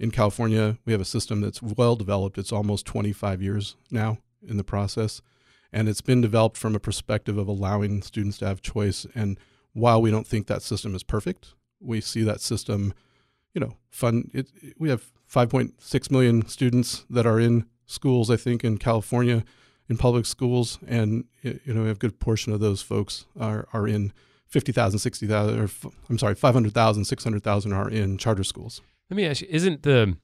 [0.00, 2.38] in California, we have a system that's well developed.
[2.38, 5.22] It's almost 25 years now in the process,
[5.72, 9.06] and it's been developed from a perspective of allowing students to have choice.
[9.14, 9.38] And
[9.72, 12.94] while we don't think that system is perfect, we see that system
[13.54, 14.30] you know, fun.
[14.34, 19.44] It, it, we have 5.6 million students that are in schools, I think, in California,
[19.88, 24.12] in public schools, and you know, a good portion of those folks are are in
[24.48, 25.68] 50,000, 60,000, or
[26.08, 28.80] I'm sorry, 500,000, 600,000 are in charter schools.
[29.10, 30.16] Let me ask you: Isn't the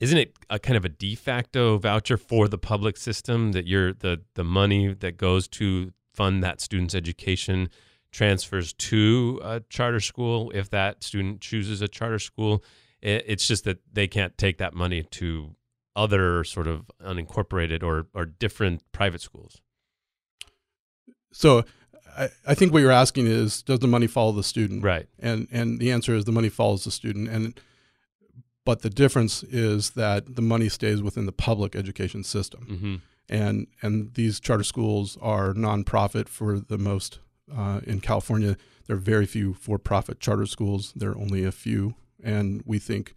[0.00, 3.92] isn't it a kind of a de facto voucher for the public system that you're
[3.92, 7.68] the the money that goes to fund that student's education
[8.16, 12.64] transfers to a charter school if that student chooses a charter school.
[13.02, 15.54] It's just that they can't take that money to
[15.94, 19.60] other sort of unincorporated or, or different private schools.
[21.30, 21.64] So
[22.16, 24.82] I, I think what you're asking is does the money follow the student?
[24.82, 25.08] Right.
[25.18, 27.60] And and the answer is the money follows the student and
[28.64, 32.66] but the difference is that the money stays within the public education system.
[32.68, 32.94] Mm-hmm.
[33.28, 37.20] And and these charter schools are nonprofit for the most
[37.54, 38.56] uh, in California,
[38.86, 40.92] there are very few for profit charter schools.
[40.96, 41.94] There are only a few.
[42.22, 43.14] And we think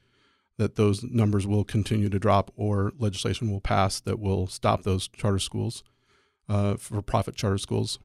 [0.57, 5.07] that those numbers will continue to drop or legislation will pass that will stop those
[5.07, 5.83] charter schools,
[6.49, 7.99] uh, for profit charter schools.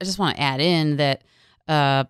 [0.00, 1.24] I just want to add in that
[1.68, 2.04] uh,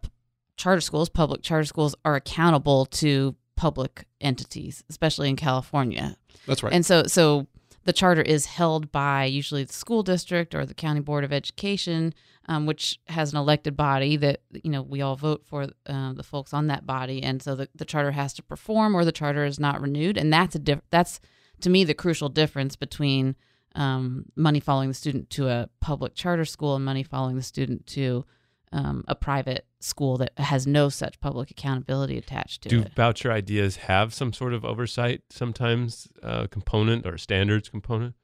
[0.56, 6.16] charter schools, public charter schools, are accountable to public entities, especially in California.
[6.46, 6.72] That's right.
[6.72, 7.46] And so, so
[7.84, 12.14] the charter is held by usually the school district or the county board of education
[12.50, 16.24] um, which has an elected body that you know we all vote for uh, the
[16.24, 19.44] folks on that body, and so the, the charter has to perform or the charter
[19.44, 21.20] is not renewed, and that's a diff- that's
[21.60, 23.36] to me the crucial difference between
[23.76, 27.86] um, money following the student to a public charter school and money following the student
[27.86, 28.24] to
[28.72, 32.84] um, a private school that has no such public accountability attached to Do it.
[32.84, 38.14] Do voucher ideas have some sort of oversight sometimes uh, component or standards component?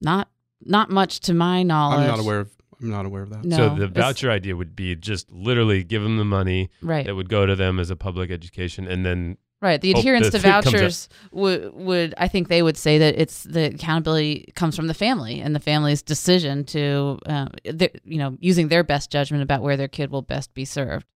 [0.00, 0.28] Not
[0.64, 2.00] not much to my knowledge.
[2.00, 3.44] I'm not aware of I'm not aware of that.
[3.44, 7.06] No, so the voucher idea would be just literally give them the money right.
[7.06, 10.38] that would go to them as a public education, and then right the adherents the
[10.38, 14.88] to vouchers would would I think they would say that it's the accountability comes from
[14.88, 19.62] the family and the family's decision to uh, you know using their best judgment about
[19.62, 21.06] where their kid will best be served.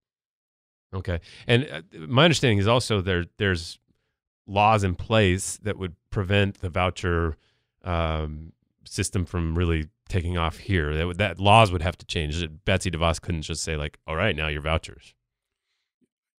[0.94, 3.78] Okay, and uh, my understanding is also there there's
[4.46, 7.36] laws in place that would prevent the voucher
[7.84, 8.52] um,
[8.84, 10.94] system from really taking off here.
[10.94, 12.46] That, that laws would have to change.
[12.64, 15.15] Betsy DeVos couldn't just say like, "All right, now your vouchers."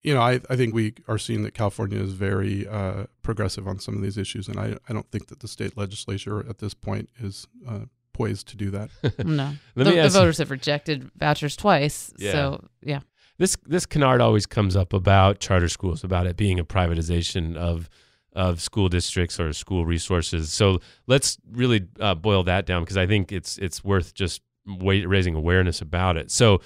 [0.07, 3.77] You know, I, I think we are seeing that California is very uh, progressive on
[3.79, 6.73] some of these issues, and I, I don't think that the state legislature at this
[6.73, 7.79] point is uh,
[8.13, 8.89] poised to do that.
[9.25, 12.13] no, the, the, voters have rejected vouchers twice.
[12.17, 12.31] Yeah.
[12.31, 13.01] So yeah,
[13.37, 17.89] this this canard always comes up about charter schools, about it being a privatization of
[18.31, 20.53] of school districts or school resources.
[20.53, 25.05] So let's really uh, boil that down because I think it's it's worth just wait,
[25.05, 26.31] raising awareness about it.
[26.31, 26.62] So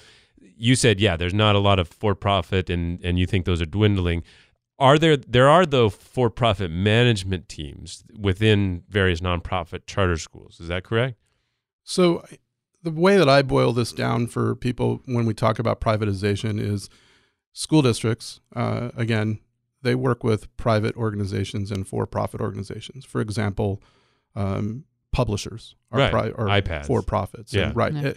[0.62, 3.60] you said, yeah, there's not a lot of for profit, and and you think those
[3.60, 4.22] are dwindling.
[4.78, 10.60] Are there there are though for profit management teams within various nonprofit charter schools?
[10.60, 11.18] Is that correct?
[11.82, 12.24] So
[12.82, 16.88] the way that I boil this down for people when we talk about privatization is
[17.52, 18.40] school districts.
[18.54, 19.40] Uh, again,
[19.82, 23.04] they work with private organizations and for-profit organizations.
[23.04, 23.82] For example,
[24.36, 26.10] um, publishers are, right.
[26.10, 27.52] pri- are for profits.
[27.52, 27.66] Yeah.
[27.68, 27.92] And, right.
[27.92, 28.12] Yeah.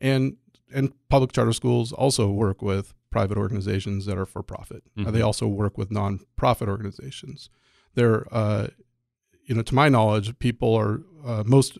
[0.00, 0.36] And
[0.72, 4.82] and public charter schools also work with private organizations that are for profit.
[4.96, 5.10] Mm-hmm.
[5.12, 7.50] They also work with non-profit organizations.
[7.94, 8.68] They're, uh,
[9.46, 11.78] you know, to my knowledge, people are uh, most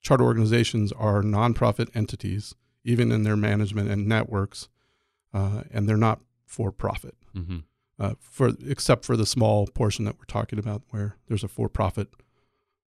[0.00, 2.54] charter organizations are nonprofit entities,
[2.84, 4.68] even in their management and networks,
[5.34, 7.16] uh, and they're not for profit.
[7.34, 7.58] Mm-hmm.
[7.98, 12.08] Uh, for except for the small portion that we're talking about, where there's a for-profit.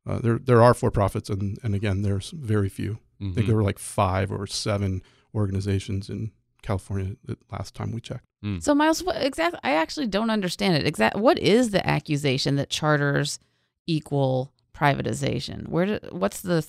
[0.07, 2.97] Uh, there there are for-profits, and and again, there's very few.
[3.21, 3.47] I think Mhm.
[3.47, 5.03] there were like five or seven
[5.33, 6.31] organizations in
[6.61, 8.25] California the last time we checked.
[8.43, 8.63] Mm.
[8.63, 9.59] So Miles, what exactly?
[9.63, 10.87] I actually don't understand it.
[10.87, 11.17] Exact.
[11.17, 13.39] What is the accusation that charters
[13.87, 15.67] equal privatization?
[15.67, 15.85] Where?
[15.85, 16.65] Do, what's the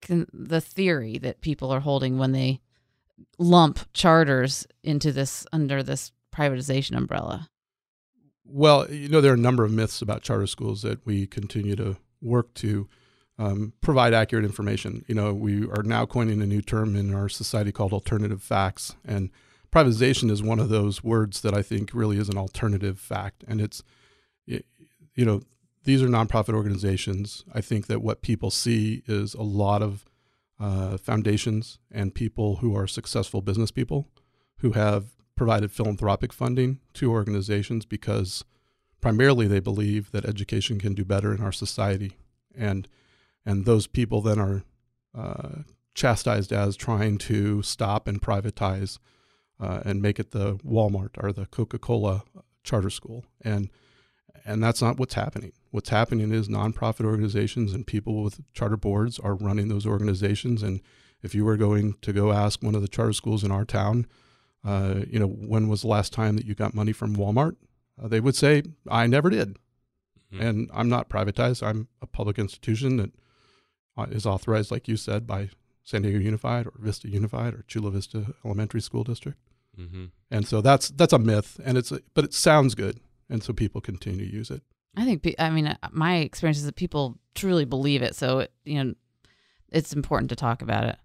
[0.00, 2.60] can, the theory that people are holding when they
[3.38, 7.48] lump charters into this under this privatization umbrella?
[8.44, 11.76] Well, you know, there are a number of myths about charter schools that we continue
[11.76, 12.88] to work to
[13.40, 15.02] um, provide accurate information.
[15.08, 18.96] You know, we are now coining a new term in our society called alternative facts,
[19.04, 19.30] and
[19.72, 23.42] privatization is one of those words that I think really is an alternative fact.
[23.48, 23.82] And it's,
[24.46, 24.60] you
[25.16, 25.40] know,
[25.84, 27.44] these are nonprofit organizations.
[27.54, 30.04] I think that what people see is a lot of
[30.60, 34.06] uh, foundations and people who are successful business people
[34.58, 38.44] who have provided philanthropic funding to organizations because
[39.00, 42.18] primarily they believe that education can do better in our society
[42.54, 42.86] and
[43.44, 44.62] and those people then are
[45.16, 45.62] uh,
[45.94, 48.98] chastised as trying to stop and privatize
[49.58, 52.22] uh, and make it the Walmart or the Coca-Cola
[52.62, 53.70] charter school and
[54.44, 55.52] and that's not what's happening.
[55.70, 60.62] What's happening is nonprofit organizations and people with charter boards are running those organizations.
[60.62, 60.80] And
[61.22, 64.06] if you were going to go ask one of the charter schools in our town,
[64.64, 67.56] uh, you know, when was the last time that you got money from Walmart?
[68.02, 69.58] Uh, they would say, I never did.
[70.32, 70.40] Mhm.
[70.40, 71.62] And I'm not privatized.
[71.66, 73.12] I'm a public institution that
[74.10, 75.50] is authorized, like you said, by
[75.84, 79.38] San Diego Unified or Vista Unified or Chula Vista Elementary School District.
[79.78, 80.06] Mm-hmm.
[80.30, 83.52] And so that's that's a myth, and it's a, but it sounds good, and so
[83.52, 84.62] people continue to use it.
[84.96, 85.34] I think.
[85.38, 88.16] I mean, uh, my experience is that people truly believe it.
[88.16, 88.94] So it, you know,
[89.70, 90.96] it's important to talk about it.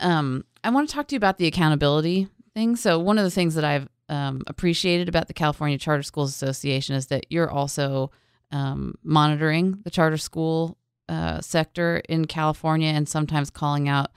[0.00, 2.76] Um, I want to talk to you about the accountability thing.
[2.76, 6.94] So one of the things that I've um, appreciated about the California Charter Schools Association
[6.94, 8.10] is that you're also
[8.50, 10.76] um, monitoring the charter school
[11.08, 14.10] uh, sector in California and sometimes calling out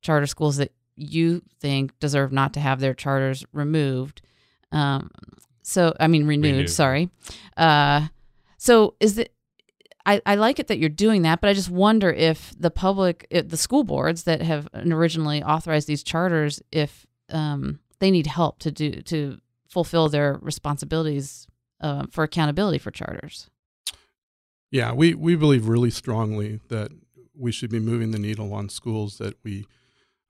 [0.00, 4.22] charter schools that you think deserve not to have their charters removed.
[4.72, 5.10] Um,
[5.62, 6.70] so, I mean, renewed, Renewed.
[6.70, 7.10] sorry.
[7.56, 8.08] Uh,
[8.56, 9.32] so, is it,
[10.06, 13.26] I, I like it that you're doing that, but I just wonder if the public,
[13.30, 18.60] if the school boards that have originally authorized these charters, if um, they need help
[18.60, 21.46] to do to fulfill their responsibilities
[21.80, 23.50] uh, for accountability for charters.
[24.70, 26.90] Yeah, we, we believe really strongly that
[27.34, 29.66] we should be moving the needle on schools that we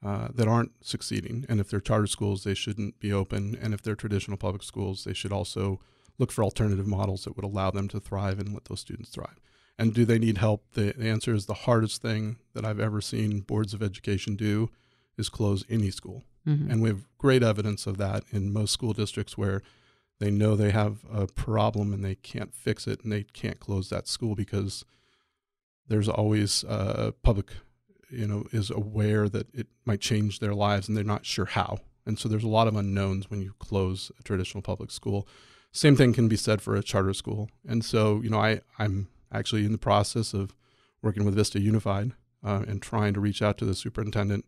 [0.05, 3.81] uh, that aren't succeeding, and if they're charter schools, they shouldn't be open, and if
[3.83, 5.81] they're traditional public schools, they should also
[6.19, 9.41] look for alternative models that would allow them to thrive and let those students thrive.
[9.79, 10.65] And do they need help?
[10.75, 14.71] The the answer is the hardest thing that I've ever seen boards of education do
[15.19, 16.25] is close any school.
[16.47, 16.71] Mhm.
[16.71, 19.63] And we have great evidence of that in most school districts where
[20.19, 23.91] they know they have a problem and they can't fix it and they can't close
[23.91, 24.85] that school because
[25.89, 27.53] there's always uh, public,
[28.11, 31.79] you know, is aware that it might change their lives and they're not sure how.
[32.07, 35.29] And so there's a lot of unknowns when you close a traditional public school.
[35.73, 37.51] Same thing can be said for a charter school.
[37.69, 40.55] And so, you know, I, I'm actually in the process of
[41.03, 42.13] working with Vista Unified
[42.43, 44.47] uh, and trying to reach out to the superintendent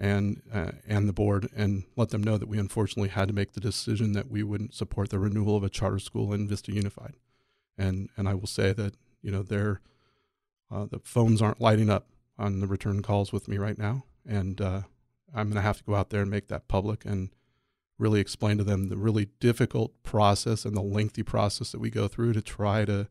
[0.00, 3.52] and uh, and the board and let them know that we unfortunately had to make
[3.52, 7.14] the decision that we wouldn't support the renewal of a charter school in Vista Unified.
[7.76, 9.82] And and I will say that you know their
[10.70, 12.06] uh, the phones aren't lighting up
[12.38, 14.82] on the return calls with me right now, and uh,
[15.34, 17.28] I'm going to have to go out there and make that public and
[17.98, 22.08] really explain to them the really difficult process and the lengthy process that we go
[22.08, 23.06] through to try to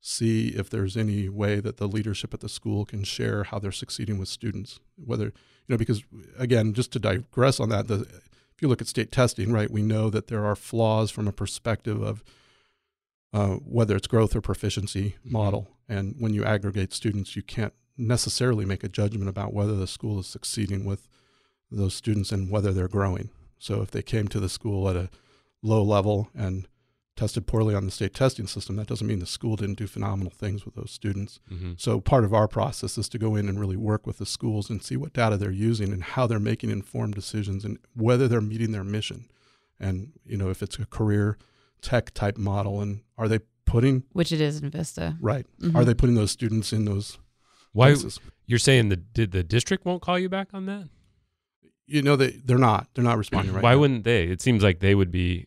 [0.00, 3.72] see if there's any way that the leadership at the school can share how they're
[3.72, 5.32] succeeding with students whether
[5.66, 6.02] you know because
[6.38, 9.82] again just to digress on that the if you look at state testing right we
[9.82, 12.22] know that there are flaws from a perspective of
[13.34, 15.68] uh, whether it's growth or proficiency model.
[15.88, 20.20] And when you aggregate students you can't necessarily make a judgment about whether the school
[20.20, 21.08] is succeeding with
[21.70, 23.30] those students and whether they're growing.
[23.58, 25.10] So if they came to the school at a
[25.62, 26.68] low level and
[27.16, 30.32] tested poorly on the state testing system, that doesn't mean the school didn't do phenomenal
[30.32, 31.38] things with those students.
[31.52, 31.80] Mhm.
[31.80, 34.68] So part of our process is to go in and really work with the schools
[34.68, 38.40] and see what data they're using and how they're making informed decisions and whether they're
[38.40, 39.26] meeting their mission.
[39.78, 41.38] And you know, if it's a career
[41.82, 45.16] tech type model and are they putting Which it is in Vista.
[45.20, 45.46] right?
[45.60, 45.74] Mhm.
[45.76, 47.18] Are they putting those students in those
[47.72, 48.18] Why places?
[48.46, 50.88] you're saying the did the district won't call you back on that?
[51.86, 52.88] You know, they they're not.
[52.94, 53.80] They're not responding right Why now.
[53.80, 54.24] wouldn't they?
[54.24, 55.46] It seems like they would be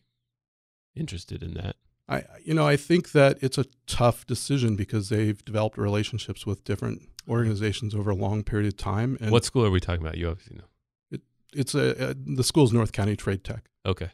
[0.98, 1.76] interested in that.
[2.08, 6.64] I, you know, I think that it's a tough decision because they've developed relationships with
[6.64, 9.18] different organizations over a long period of time.
[9.20, 10.16] And what school are we talking about?
[10.16, 10.64] You obviously know.
[11.10, 11.20] It,
[11.54, 13.68] it's a, a the school's North County Trade Tech.
[13.84, 14.10] Okay.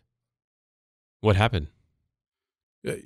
[1.20, 1.68] What happened?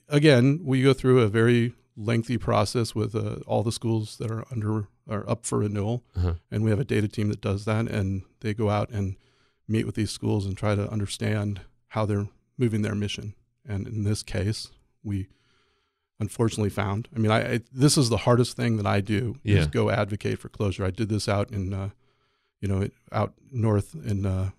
[0.08, 4.44] Again, we go through a very lengthy process with uh, all the schools that are
[4.50, 6.34] under are up for renewal, uh-huh.
[6.50, 9.16] and we have a data team that does that, and they go out and
[9.66, 13.34] meet with these schools and try to understand how they're moving their mission.
[13.68, 14.68] And in this case,
[15.04, 15.28] we
[16.18, 17.08] unfortunately found.
[17.14, 19.58] I mean, I, I this is the hardest thing that I do yeah.
[19.58, 20.84] is go advocate for closure.
[20.84, 21.90] I did this out in, uh,
[22.60, 24.50] you know, out north in uh,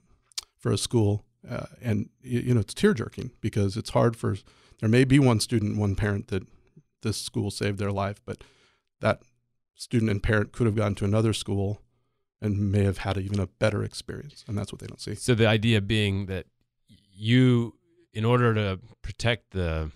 [0.57, 4.37] for a school, uh, and you know, it's tear jerking because it's hard for.
[4.79, 6.43] There may be one student, one parent that
[7.01, 8.43] this school saved their life, but
[9.01, 9.21] that
[9.75, 11.81] student and parent could have gone to another school
[12.41, 15.15] and may have had even a better experience, and that's what they don't see.
[15.15, 16.45] So the idea being that
[16.87, 17.75] you,
[18.13, 19.91] in order to protect the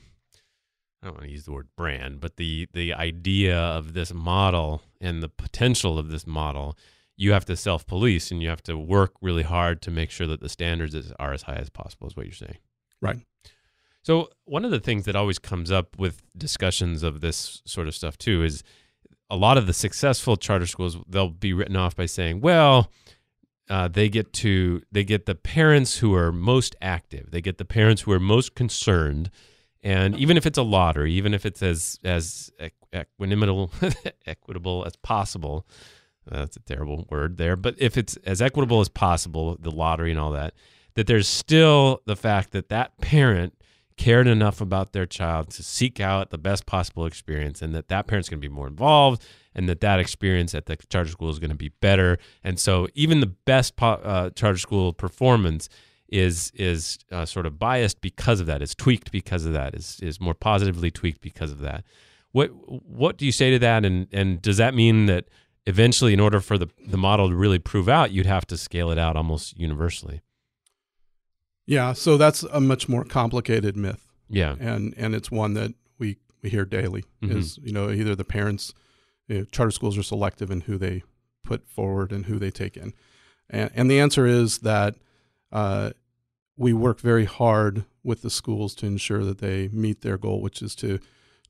[1.03, 4.82] I don't want to use the word brand, but the the idea of this model
[5.01, 6.78] and the potential of this model,
[7.18, 10.28] you have to self police and you have to work really hard to make sure
[10.28, 12.07] that the standards are as high as possible.
[12.07, 12.57] Is what you're saying,
[13.01, 13.20] right?
[14.01, 17.95] So one of the things that always comes up with discussions of this sort of
[17.95, 18.64] stuff too is
[19.30, 22.91] a lot of the successful charter schools they'll be written off by saying, well.
[23.70, 27.32] Uh, they get to they get the parents who are most active.
[27.32, 29.32] They get the parents who are most concerned
[29.84, 32.51] and even if it's a lottery, even if it's as as
[32.93, 33.72] equitable
[34.26, 35.68] equitable as possible,
[36.32, 37.57] uh, that's a terrible word there.
[37.57, 40.53] But if it's as equitable as possible, the lottery and all that,
[40.95, 43.55] that there's still the fact that that parent
[43.98, 48.08] cared enough about their child to seek out the best possible experience, and that that
[48.08, 49.24] parent's going to be more involved,
[49.56, 52.18] and that that experience at the charter school is going to be better.
[52.44, 55.70] And so, even the best po- uh, charter school performance
[56.10, 58.62] is is uh, sort of biased because of that.
[58.62, 59.74] Is tweaked because of that.
[59.74, 61.84] Is is more positively tweaked because of that.
[62.32, 62.48] What
[62.88, 63.86] what do you say to that?
[63.86, 65.26] And and does that mean that
[65.66, 68.91] eventually, in order for the the model to really prove out, you'd have to scale
[68.91, 70.22] it out almost universally?
[71.66, 71.93] Yeah.
[71.93, 74.05] So that's a much more complicated myth.
[74.30, 74.55] Yeah.
[74.59, 77.03] And and it's one that we we hear daily.
[77.22, 77.38] Mm-hmm.
[77.38, 78.74] Is you know either the parents,
[79.28, 81.03] you know, charter schools are selective in who they
[81.43, 82.93] put forward and who they take in,
[83.49, 84.95] and and the answer is that.
[85.51, 85.91] Uh,
[86.55, 90.61] we work very hard with the schools to ensure that they meet their goal, which
[90.61, 90.99] is to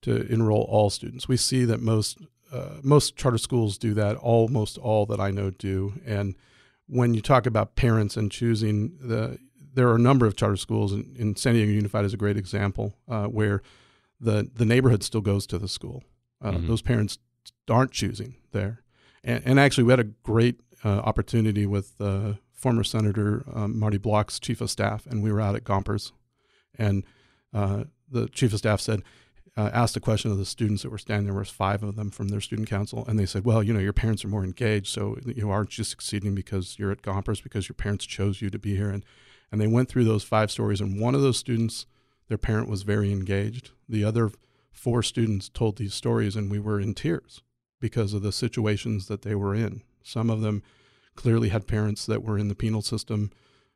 [0.02, 1.28] to enroll all students.
[1.28, 2.20] We see that most
[2.52, 4.16] uh, most charter schools do that.
[4.18, 5.94] Almost all that I know do.
[6.06, 6.36] And
[6.88, 9.40] when you talk about parents and choosing the,
[9.74, 12.38] there are a number of charter schools, and, and San Diego Unified is a great
[12.38, 13.62] example uh, where
[14.20, 16.04] the the neighborhood still goes to the school.
[16.42, 16.68] Uh, mm-hmm.
[16.68, 17.20] Those parents
[17.70, 18.82] aren't choosing there.
[19.24, 23.98] And, and, actually, we had a great uh, opportunity with uh, former Senator um, Marty
[23.98, 26.12] Block's chief of staff, and we were out at Gompers,
[26.78, 27.04] and
[27.54, 29.02] uh, the chief of staff said,
[29.56, 31.40] uh, asked a question of the students that were standing there.
[31.40, 33.94] was five of them from their student council, and they said, "Well, you know, your
[33.94, 37.76] parents are more engaged, so you aren't you succeeding because you're at Gompers because your
[37.76, 39.06] parents chose you to be here." And
[39.54, 41.86] and they went through those five stories, and one of those students,
[42.28, 43.70] their parent was very engaged.
[43.88, 44.32] The other
[44.72, 47.44] four students told these stories, and we were in tears
[47.80, 49.84] because of the situations that they were in.
[50.02, 50.64] Some of them
[51.16, 53.30] clearly had parents that were in the penal system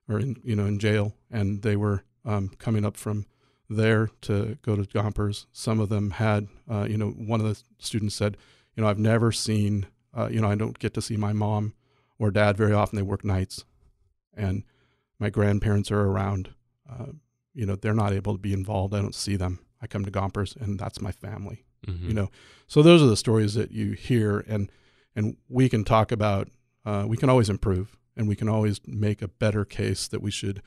[0.10, 3.28] or in you know in jail, and they were um, coming up from
[3.70, 5.46] there to go to Gompers.
[5.54, 8.36] Some of them had, uh, you know, one of the students said,
[8.76, 9.86] you know, I've never seen,
[10.18, 11.76] uh, you know, I don't get to see my mom
[12.18, 12.96] or dad very often.
[12.96, 13.64] They work nights,
[14.36, 14.64] and
[15.20, 16.54] my grandparents are around.
[16.90, 17.08] Uh,
[17.54, 18.94] you know, they're not able to be involved.
[18.94, 19.60] I don't see them.
[19.82, 21.66] I come to Gompers, and that's my family.
[21.86, 22.08] Mm-hmm.
[22.08, 22.30] You know,
[22.68, 24.72] so those are the stories that you hear, and
[25.18, 26.50] and we can talk about
[26.86, 30.32] uh, we can always improve and we can always make a better case that we
[30.32, 30.62] should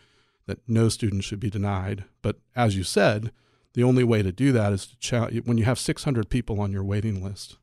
[0.47, 3.31] that no student should be denied but as you said
[3.75, 6.85] the only way to do that is to when you have 600 people on your
[6.85, 7.59] waiting list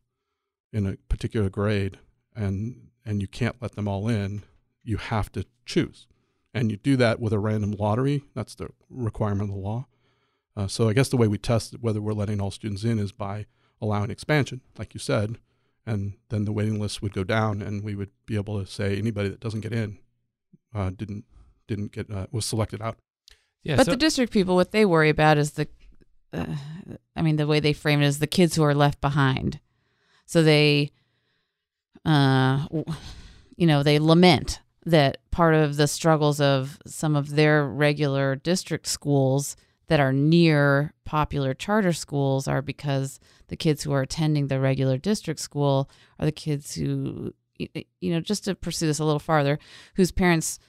[0.73, 1.99] in a particular grade
[2.35, 4.43] and and you can't let them all in
[4.83, 6.07] you have to choose
[6.57, 9.85] and you do that with a random lottery that's the requirement of the law
[10.55, 13.11] uh, so i guess the way we test whether we're letting all students in is
[13.11, 13.45] by
[13.81, 15.37] allowing expansion like you said
[15.87, 18.97] and then the waiting list would go down, and we would be able to say
[18.97, 19.97] anybody that doesn't get in
[20.75, 21.23] uh, didn't
[21.65, 22.97] didn't get uh, was selected out.
[23.63, 25.67] Yeah, but so the district people, what they worry about is the,
[26.33, 26.45] uh,
[27.15, 29.59] I mean, the way they frame it is the kids who are left behind.
[30.25, 30.91] So they,
[32.05, 32.67] uh,
[33.55, 38.87] you know, they lament that part of the struggles of some of their regular district
[38.87, 39.55] schools
[39.87, 44.97] that are near popular charter schools are because the kids who are attending the regular
[44.97, 49.57] district school are the kids who you know just to pursue this a little farther
[49.95, 50.59] whose parents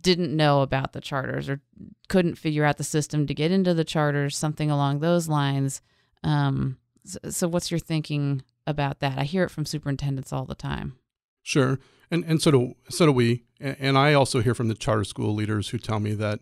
[0.00, 1.60] didn't know about the charters or
[2.08, 5.80] couldn't figure out the system to get into the charters, something along those lines.
[6.24, 9.18] Um, so, what's your thinking about that?
[9.18, 10.98] I hear it from superintendents all the time.
[11.42, 11.78] Sure,
[12.10, 13.44] and and so do so do we.
[13.60, 16.40] And I also hear from the charter school leaders who tell me that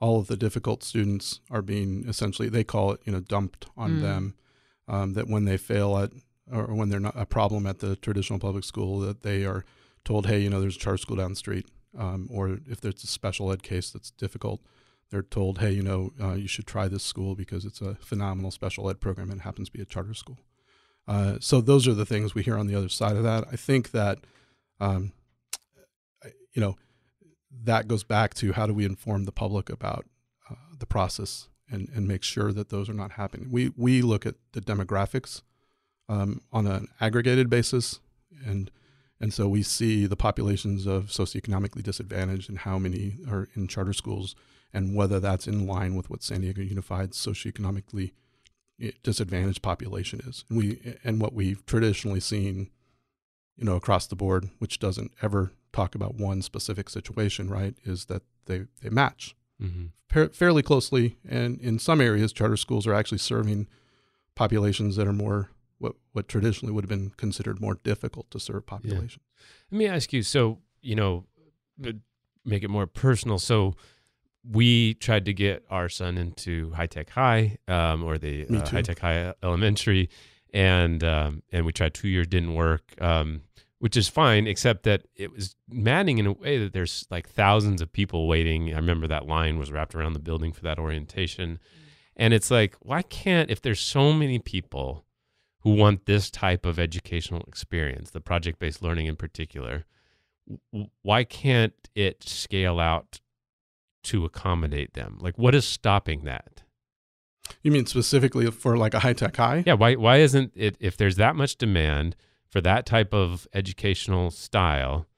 [0.00, 3.98] all of the difficult students are being essentially they call it you know dumped on
[3.98, 4.00] mm.
[4.02, 4.34] them.
[4.86, 6.10] Um, that when they fail at
[6.52, 9.64] or when they're not a problem at the traditional public school, that they are
[10.04, 11.66] told, hey, you know, there's a charter school down the street,
[11.98, 14.60] um, or if there's a special ed case that's difficult,
[15.10, 18.50] they're told, hey, you know, uh, you should try this school because it's a phenomenal
[18.50, 20.38] special ed program and happens to be a charter school.
[21.06, 23.44] Uh, so those are the things we hear on the other side of that.
[23.50, 24.18] I think that,
[24.80, 25.12] um,
[26.54, 26.76] you know,
[27.64, 30.06] that goes back to how do we inform the public about
[30.50, 33.48] uh, the process and, and make sure that those are not happening.
[33.50, 35.42] We we look at the demographics
[36.08, 38.00] um, on an aggregated basis,
[38.44, 38.70] and
[39.20, 43.92] and so we see the populations of socioeconomically disadvantaged and how many are in charter
[43.92, 44.34] schools,
[44.72, 48.12] and whether that's in line with what San Diego Unified socioeconomically
[48.80, 50.44] eh, disadvantaged population is.
[50.48, 52.70] And we and what we've traditionally seen,
[53.56, 58.06] you know, across the board, which doesn't ever talk about one specific situation, right, is
[58.06, 60.26] that they they match mm-hmm.
[60.28, 63.66] fairly closely, and in some areas, charter schools are actually serving
[64.34, 68.66] populations that are more what what traditionally would have been considered more difficult to serve
[68.66, 69.18] populations.
[69.18, 69.46] Yeah.
[69.72, 70.22] Let me ask you.
[70.22, 71.24] So you know,
[72.44, 73.38] make it more personal.
[73.38, 73.74] So
[74.48, 78.82] we tried to get our son into high tech high um, or the uh, high
[78.82, 80.08] tech high elementary,
[80.52, 82.82] and um, and we tried two years didn't work.
[83.00, 83.42] Um,
[83.84, 87.82] which is fine, except that it was maddening in a way that there's like thousands
[87.82, 88.72] of people waiting.
[88.72, 91.56] I remember that line was wrapped around the building for that orientation.
[91.56, 91.58] Mm.
[92.16, 95.04] And it's like, why can't, if there's so many people
[95.64, 99.84] who want this type of educational experience, the project based learning in particular,
[101.02, 103.20] why can't it scale out
[104.04, 105.18] to accommodate them?
[105.20, 106.62] Like, what is stopping that?
[107.62, 109.62] You mean specifically for like a high tech high?
[109.66, 109.74] Yeah.
[109.74, 112.16] Why, why isn't it, if there's that much demand
[112.54, 115.08] for that type of educational style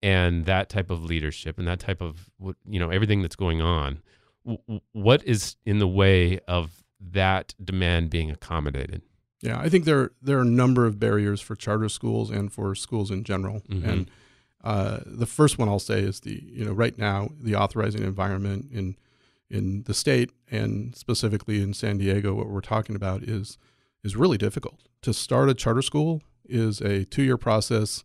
[0.00, 2.30] and that type of leadership and that type of,
[2.68, 4.00] you know, everything that's going on,
[4.92, 9.02] what is in the way of that demand being accommodated?
[9.40, 12.76] Yeah, I think there there are a number of barriers for charter schools and for
[12.76, 13.62] schools in general.
[13.68, 13.88] Mm-hmm.
[13.88, 14.10] And
[14.62, 18.68] uh, the first one I'll say is the you know right now the authorizing environment
[18.70, 18.96] in
[19.50, 23.58] in the state and specifically in San Diego, what we're talking about is
[24.04, 24.78] is really difficult.
[25.02, 28.04] To start a charter school is a two year process,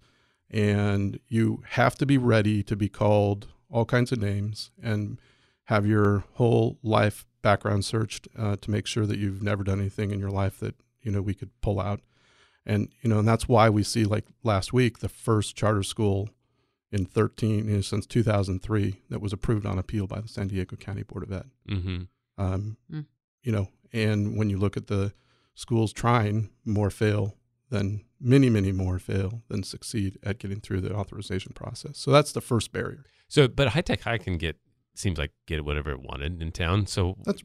[0.49, 5.19] and you have to be ready to be called all kinds of names and
[5.65, 10.11] have your whole life background searched uh, to make sure that you've never done anything
[10.11, 11.99] in your life that you know we could pull out
[12.65, 16.29] and you know and that's why we see like last week the first charter school
[16.91, 20.75] in 13 you know, since 2003 that was approved on appeal by the san diego
[20.75, 22.03] county board of ed mm-hmm.
[22.37, 23.05] um, mm.
[23.41, 25.13] you know and when you look at the
[25.55, 27.35] schools trying more fail
[27.69, 31.97] than many many more fail than succeed at getting through the authorization process.
[31.97, 33.05] So that's the first barrier.
[33.27, 34.57] So but high tech high can get
[34.95, 36.87] seems like get whatever it wanted in town.
[36.87, 37.43] So that's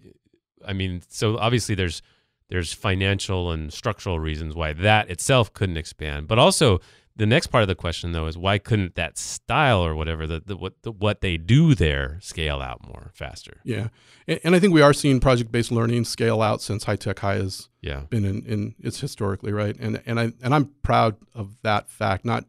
[0.67, 2.03] i mean so obviously there's
[2.49, 6.29] there's financial and structural reasons why that itself couldn't expand.
[6.29, 6.81] But also,
[7.19, 10.41] the next part of the question though is why couldn't that style or whatever the,
[10.47, 13.61] the what the, what they do there scale out more faster?
[13.65, 13.89] Yeah,
[14.27, 17.19] and, and I think we are seeing project based learning scale out since high tech
[17.19, 18.03] high has yeah.
[18.09, 22.25] been in, in it's historically right, and and I and I'm proud of that fact.
[22.25, 22.45] Not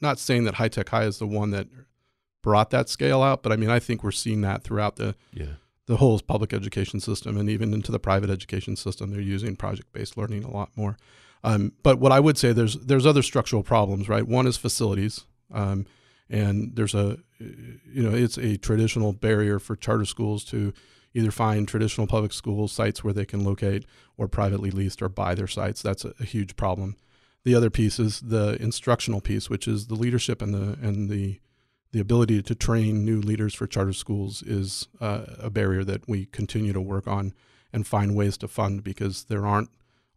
[0.00, 1.66] not saying that high tech high is the one that
[2.42, 5.54] brought that scale out, but I mean I think we're seeing that throughout the yeah
[5.86, 10.16] the whole public education system and even into the private education system, they're using project-based
[10.16, 10.96] learning a lot more.
[11.42, 14.26] Um, but what I would say there's there's other structural problems, right?
[14.26, 15.86] One is facilities, um,
[16.28, 20.72] and there's a you know it's a traditional barrier for charter schools to
[21.14, 23.84] either find traditional public school sites where they can locate
[24.16, 25.82] or privately leased or buy their sites.
[25.82, 26.96] That's a, a huge problem.
[27.42, 31.40] The other piece is the instructional piece, which is the leadership and the and the
[31.92, 36.26] the ability to train new leaders for charter schools is uh, a barrier that we
[36.26, 37.32] continue to work on
[37.72, 39.70] and find ways to fund because there aren't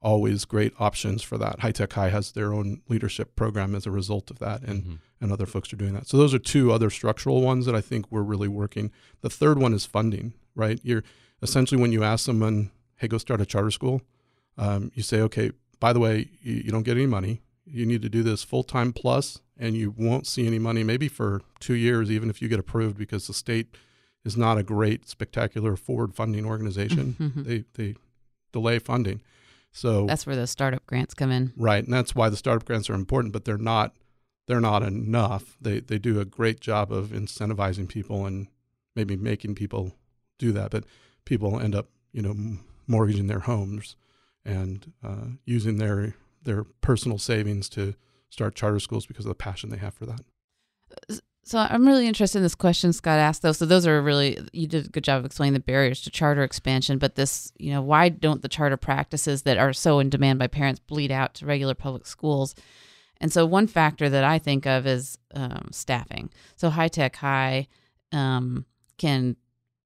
[0.03, 1.59] always great options for that.
[1.59, 4.93] High Tech High has their own leadership program as a result of that, and mm-hmm.
[5.21, 6.07] and other folks are doing that.
[6.07, 8.91] So those are two other structural ones that I think we're really working.
[9.21, 10.33] The third one is funding.
[10.55, 11.03] Right, you're
[11.41, 14.01] essentially when you ask someone, "Hey, go start a charter school,"
[14.57, 18.01] um, you say, "Okay, by the way, you, you don't get any money you need
[18.01, 21.75] to do this full time plus, and you won't see any money maybe for two
[21.75, 23.75] years, even if you get approved, because the state
[24.25, 27.15] is not a great, spectacular forward funding organization.
[27.23, 27.43] Mm-hmm.
[27.43, 27.95] They they
[28.51, 29.21] delay funding.
[29.73, 31.51] So that's where the startup grants come in.
[31.57, 33.95] Right, and that's why the startup grants are important, but they're not
[34.47, 35.57] they're not enough.
[35.59, 38.47] They they do a great job of incentivizing people and
[38.95, 39.93] maybe making people
[40.37, 40.85] do that, but
[41.25, 42.57] people end up you know
[42.87, 43.95] mortgaging their homes
[44.45, 47.95] and uh, using their their personal savings to
[48.29, 50.21] start charter schools because of the passion they have for that.
[51.45, 53.51] So I'm really interested in this question Scott asked though.
[53.51, 56.43] So those are really you did a good job of explaining the barriers to charter
[56.43, 60.39] expansion, but this, you know, why don't the charter practices that are so in demand
[60.39, 62.55] by parents bleed out to regular public schools?
[63.19, 66.29] And so one factor that I think of is um, staffing.
[66.55, 67.67] So High Tech High
[68.13, 68.65] um,
[68.97, 69.35] can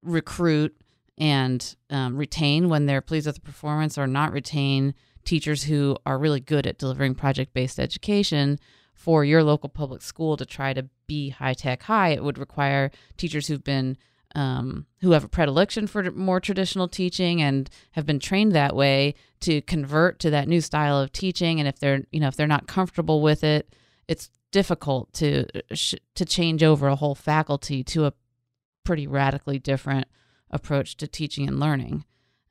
[0.02, 0.76] recruit
[1.18, 4.94] and um, retain when they're pleased with the performance, or not retain
[5.24, 8.60] teachers who are really good at delivering project based education
[8.98, 12.90] for your local public school to try to be high tech high, it would require
[13.16, 13.96] teachers who've been
[14.34, 19.14] um, who have a predilection for more traditional teaching and have been trained that way
[19.40, 21.60] to convert to that new style of teaching.
[21.60, 23.72] And if they're you know if they're not comfortable with it,
[24.08, 28.12] it's difficult to sh- to change over a whole faculty to a
[28.82, 30.08] pretty radically different
[30.50, 32.04] approach to teaching and learning.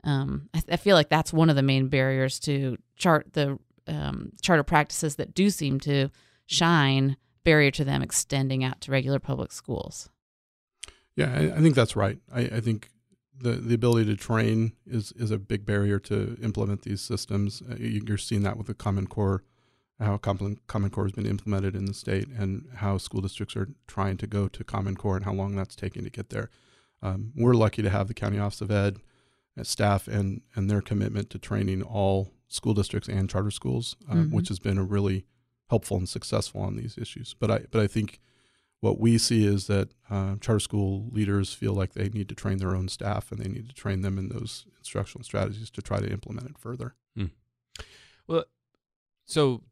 [0.05, 4.31] Um, I, I, feel like that's one of the main barriers to chart the um,
[4.41, 6.09] charter practices that do seem to
[6.47, 10.09] shine barrier to them extending out to regular public schools.
[11.15, 12.17] Yeah, I, I think that's right.
[12.33, 12.89] I, I, think
[13.39, 17.61] the the ability to train is is a big barrier to implement these systems.
[17.69, 19.43] Uh, you're seeing that with the Common Core,
[19.99, 23.69] how Common, Common Core has been implemented in the state, and how school districts are
[23.87, 26.49] trying to go to Common Core and how long that's taking to get there.
[27.01, 28.97] Um, we're lucky to have the County Office of Ed
[29.59, 34.25] uh, staff and and their commitment to training all school districts and charter schools, um,
[34.25, 34.35] mm-hmm.
[34.35, 35.25] which has been a really
[35.69, 37.35] helpful and successful on these issues.
[37.39, 38.19] But I but I think
[38.79, 42.59] what we see is that uh, charter school leaders feel like they need to train
[42.59, 45.99] their own staff and they need to train them in those instructional strategies to try
[45.99, 46.93] to implement it further.
[47.15, 47.25] Hmm.
[48.27, 48.45] Well,
[49.25, 49.63] so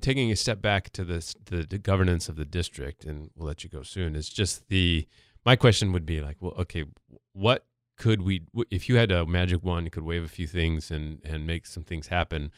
[0.00, 3.64] taking a step back to this the, the governance of the district, and we'll let
[3.64, 4.16] you go soon.
[4.16, 5.06] Is just the
[5.44, 6.84] my question would be like, well, okay,
[7.32, 7.66] what
[7.96, 11.20] could we if you had a magic wand, you could wave a few things and
[11.24, 12.50] and make some things happen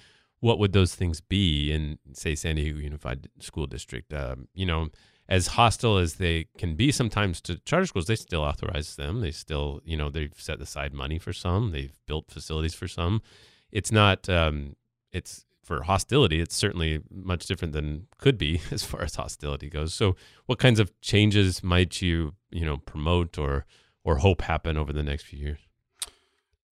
[0.43, 4.13] what would those things be in say San Diego Unified School District?
[4.13, 4.89] Um, you know,
[5.29, 9.21] as hostile as they can be sometimes to charter schools, they still authorize them.
[9.21, 11.71] They still, you know, they've set aside money for some.
[11.71, 13.23] They've built facilities for some.
[13.71, 14.29] It's not.
[14.29, 14.75] Um,
[15.13, 16.41] it's for hostility.
[16.41, 19.95] It's certainly much different than could be as far as hostility goes.
[19.95, 20.17] So,
[20.47, 23.65] what kinds of changes might you, you know, promote or
[24.03, 25.61] or hope happen over the next few years?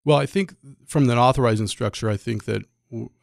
[0.03, 0.55] Well, I think
[0.85, 2.65] from the authorizing structure, I think that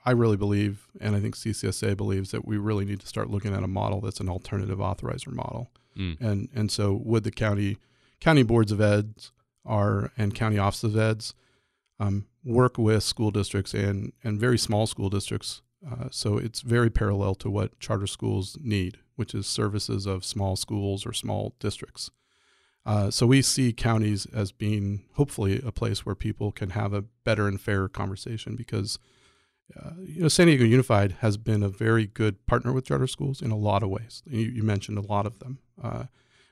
[0.05, 3.55] I really believe, and I think CCSA believes that we really need to start looking
[3.55, 5.71] at a model that's an alternative authorizer model.
[5.97, 6.21] Mm.
[6.21, 7.77] And and so would the county
[8.21, 9.33] county boards of eds
[9.65, 11.35] are and county offices of eds
[12.01, 15.63] um, work with school districts and and very small school districts.
[15.89, 20.57] Uh, so it's very parallel to what charter schools need, which is services of small
[20.57, 22.11] schools or small districts.
[22.85, 27.03] Uh, so we see counties as being hopefully a place where people can have a
[27.03, 28.99] better and fairer conversation because
[29.77, 33.43] uh, you know, San Diego Unified has been a very good partner with charter schools
[33.43, 34.23] in a lot of ways.
[34.27, 36.05] You, you mentioned a lot of them, uh,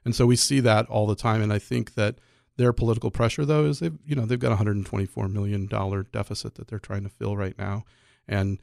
[0.05, 1.41] and so we see that all the time.
[1.41, 2.19] And I think that
[2.57, 6.57] their political pressure, though, is they've you know they've got a 124 million dollar deficit
[6.57, 7.85] that they're trying to fill right now,
[8.29, 8.59] and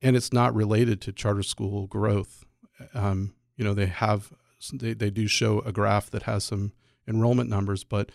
[0.00, 2.44] and it's not related to charter school growth.
[2.94, 4.32] Um, you know, they have
[4.72, 6.72] they they do show a graph that has some
[7.08, 8.10] enrollment numbers, but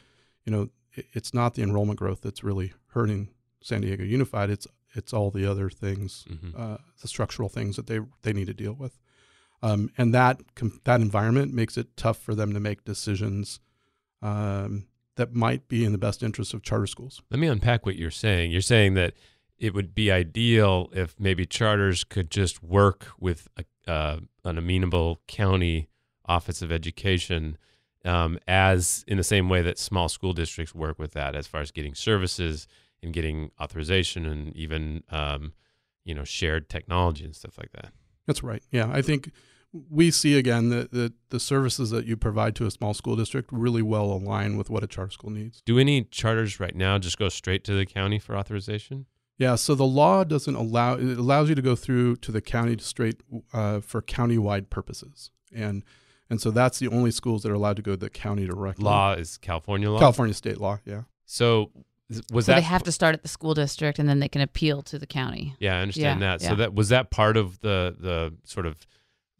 [0.45, 3.29] you know, it, it's not the enrollment growth that's really hurting
[3.61, 4.49] San Diego Unified.
[4.49, 6.59] It's it's all the other things, mm-hmm.
[6.59, 8.99] uh, the structural things that they they need to deal with,
[9.61, 10.41] um, and that
[10.83, 13.59] that environment makes it tough for them to make decisions
[14.21, 17.21] um, that might be in the best interest of charter schools.
[17.29, 18.51] Let me unpack what you're saying.
[18.51, 19.13] You're saying that
[19.57, 25.21] it would be ideal if maybe charters could just work with a, uh, an amenable
[25.27, 25.89] county
[26.25, 27.57] office of education.
[28.03, 31.61] Um, as in the same way that small school districts work with that as far
[31.61, 32.67] as getting services
[33.03, 35.53] and getting authorization and even um,
[36.03, 37.91] you know shared technology and stuff like that.
[38.27, 38.63] That's right.
[38.71, 39.31] Yeah, I think
[39.89, 43.49] we see again that the, the services that you provide to a small school district
[43.51, 45.61] really well align with what a charter school needs.
[45.65, 49.05] Do any charters right now just go straight to the county for authorization?
[49.37, 52.77] Yeah, so the law doesn't allow it allows you to go through to the county
[52.79, 53.23] straight
[53.53, 55.83] uh, for county-wide purposes, and
[56.29, 58.85] and so that's the only schools that are allowed to go to the county directly.
[58.85, 59.99] Law is California law.
[59.99, 61.03] California state law, yeah.
[61.25, 61.71] So
[62.31, 64.41] was so that they have to start at the school district and then they can
[64.41, 65.55] appeal to the county.
[65.59, 66.43] Yeah, I understand yeah, that.
[66.43, 66.49] Yeah.
[66.49, 68.85] So that was that part of the the sort of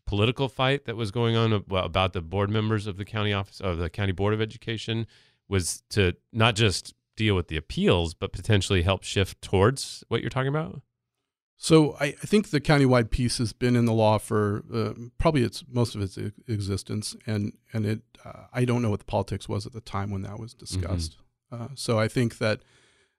[0.05, 3.78] political fight that was going on about the board members of the county office of
[3.78, 5.07] the county board of education
[5.47, 10.30] was to not just deal with the appeals but potentially help shift towards what you're
[10.30, 10.82] talking about.
[11.61, 15.43] So I, I, think the countywide piece has been in the law for uh, probably
[15.43, 16.17] its most of its
[16.47, 20.09] existence, and and it uh, I don't know what the politics was at the time
[20.09, 21.11] when that was discussed.
[21.11, 21.31] Mm-hmm.
[21.52, 22.62] Uh, so I think that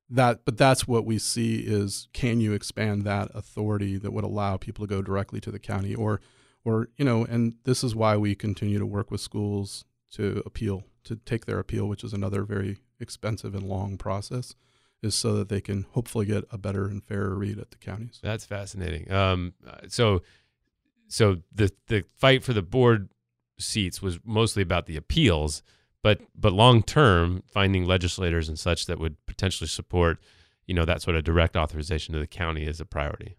[0.09, 4.57] that, but that's what we see is can you expand that authority that would allow
[4.57, 6.21] people to go directly to the county, or
[6.65, 10.85] or you know, and this is why we continue to work with schools to appeal
[11.05, 14.55] to take their appeal, which is another very expensive and long process
[15.03, 18.21] is so that they can hopefully get a better and fairer read at the counties.
[18.23, 19.11] That's fascinating.
[19.11, 19.55] Um,
[19.89, 20.23] so,
[21.09, 23.09] so the the fight for the board
[23.59, 25.63] seats was mostly about the appeals,
[26.03, 30.19] but but long term, finding legislators and such that would potentially support,
[30.67, 33.37] you know, that sort of direct authorization to the county is a priority.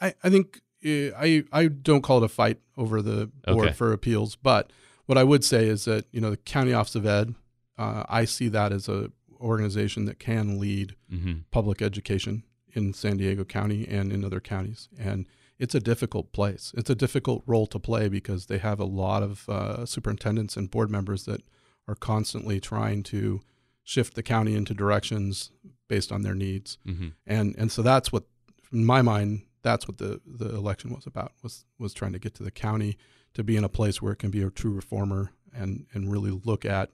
[0.00, 3.74] I, I think uh, I I don't call it a fight over the board okay.
[3.74, 4.72] for appeals, but
[5.06, 7.34] what I would say is that you know the county office of ed,
[7.78, 9.10] uh, I see that as a
[9.40, 11.40] organization that can lead mm-hmm.
[11.50, 14.88] public education in San Diego County and in other counties.
[14.98, 15.26] And
[15.58, 16.72] it's a difficult place.
[16.76, 20.70] It's a difficult role to play because they have a lot of uh, superintendents and
[20.70, 21.42] board members that
[21.88, 23.40] are constantly trying to
[23.82, 25.50] shift the county into directions
[25.88, 26.78] based on their needs.
[26.86, 27.08] Mm-hmm.
[27.26, 28.24] And and so that's what,
[28.72, 32.34] in my mind, that's what the, the election was about was was trying to get
[32.34, 32.98] to the county
[33.34, 36.30] to be in a place where it can be a true reformer and and really
[36.44, 36.90] look at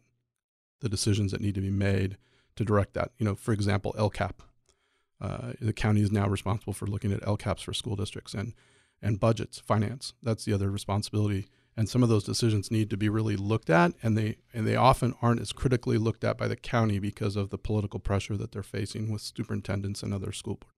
[0.81, 2.17] the decisions that need to be made
[2.57, 3.11] to direct that.
[3.19, 4.35] You know, for example, LCAP.
[5.21, 8.55] Uh, the county is now responsible for looking at LCAPs for school districts and
[9.03, 10.15] and budgets, finance.
[10.23, 11.47] That's the other responsibility.
[11.77, 14.77] And some of those decisions need to be really looked at, and they and they
[14.77, 18.53] often aren't as critically looked at by the county because of the political pressure that
[18.53, 20.75] they're facing with superintendents and other school boards.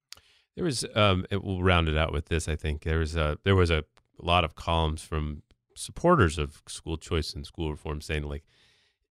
[0.54, 2.48] There was, um, it, we'll round it out with this.
[2.48, 3.84] I think there was a there was a
[4.18, 5.42] lot of columns from
[5.74, 8.44] supporters of school choice and school reform saying like,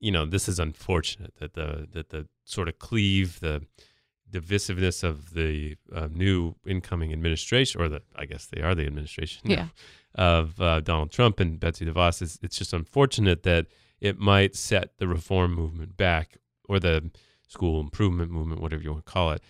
[0.01, 3.65] you know, this is unfortunate that the that the sort of cleave the
[4.30, 9.49] divisiveness of the uh, new incoming administration, or the I guess they are the administration
[9.49, 9.67] yeah.
[10.16, 12.22] Of uh, Donald Trump and Betsy DeVos.
[12.22, 13.68] It's, it's just unfortunate that
[13.99, 16.38] it might set the reform movement back,
[16.68, 17.12] or the
[17.47, 19.41] school improvement movement, whatever you want to call it.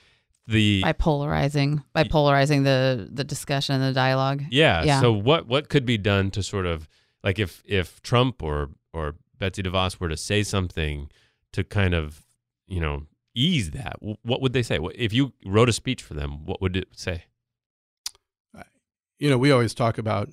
[0.47, 4.43] The by polarizing by polarizing the the discussion and the dialogue.
[4.49, 4.83] Yeah.
[4.83, 4.99] yeah.
[4.99, 6.87] So what what could be done to sort of
[7.23, 11.09] like if if Trump or or Betsy DeVos were to say something
[11.53, 12.25] to kind of,
[12.67, 13.03] you know,
[13.35, 14.79] ease that, what would they say?
[14.95, 17.23] If you wrote a speech for them, what would it say?
[19.17, 20.29] You know, we always talk about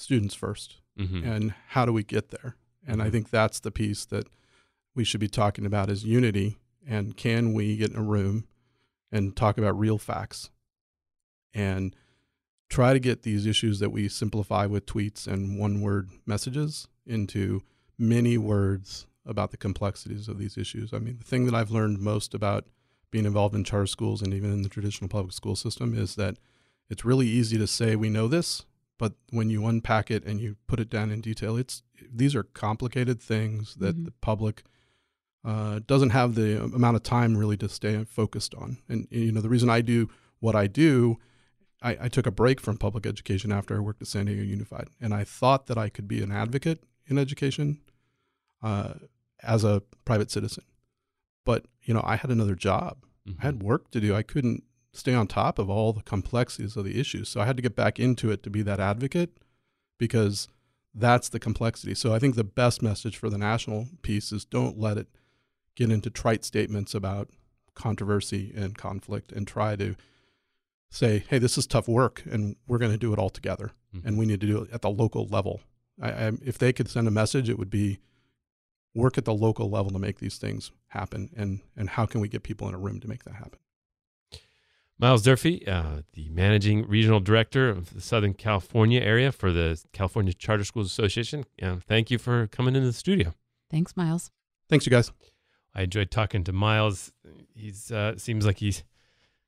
[0.00, 1.24] students 1st mm-hmm.
[1.24, 2.56] and how do we get there?
[2.86, 3.06] And mm-hmm.
[3.06, 4.26] I think that's the piece that
[4.94, 8.46] we should be talking about is unity and can we get in a room
[9.12, 10.50] and talk about real facts
[11.52, 11.94] and
[12.68, 17.62] try to get these issues that we simplify with tweets and one word messages into
[17.98, 20.94] many words about the complexities of these issues.
[20.94, 22.66] I mean, the thing that I've learned most about
[23.10, 26.36] being involved in charter schools and even in the traditional public school system is that
[26.88, 28.64] it's really easy to say we know this,
[29.00, 31.82] but when you unpack it and you put it down in detail, it's
[32.14, 34.04] these are complicated things that mm-hmm.
[34.04, 34.62] the public
[35.42, 38.76] uh, doesn't have the amount of time really to stay focused on.
[38.90, 41.16] And you know, the reason I do what I do,
[41.80, 44.88] I, I took a break from public education after I worked at San Diego Unified,
[45.00, 47.80] and I thought that I could be an advocate in education
[48.62, 48.92] uh,
[49.42, 50.64] as a private citizen.
[51.46, 52.98] But you know, I had another job.
[53.26, 53.40] Mm-hmm.
[53.40, 53.66] I had mm-hmm.
[53.66, 54.14] work to do.
[54.14, 57.28] I couldn't stay on top of all the complexities of the issues.
[57.28, 59.38] So I had to get back into it to be that advocate
[59.98, 60.48] because
[60.94, 61.94] that's the complexity.
[61.94, 65.06] So I think the best message for the national piece is don't let it
[65.76, 67.28] get into trite statements about
[67.74, 69.94] controversy and conflict and try to
[70.90, 73.70] say, hey, this is tough work and we're going to do it all together.
[73.94, 74.08] Mm-hmm.
[74.08, 75.60] And we need to do it at the local level.
[76.02, 78.00] I, I, if they could send a message, it would be
[78.94, 82.28] work at the local level to make these things happen and and how can we
[82.28, 83.58] get people in a room to make that happen
[85.00, 90.32] miles durfee uh, the managing regional director of the southern california area for the california
[90.32, 91.44] charter schools association.
[91.62, 93.34] Uh, thank you for coming into the studio.
[93.70, 94.30] Thanks miles.
[94.68, 95.10] Thanks you guys.
[95.74, 97.12] I enjoyed talking to miles.
[97.54, 98.82] He's uh, seems like he's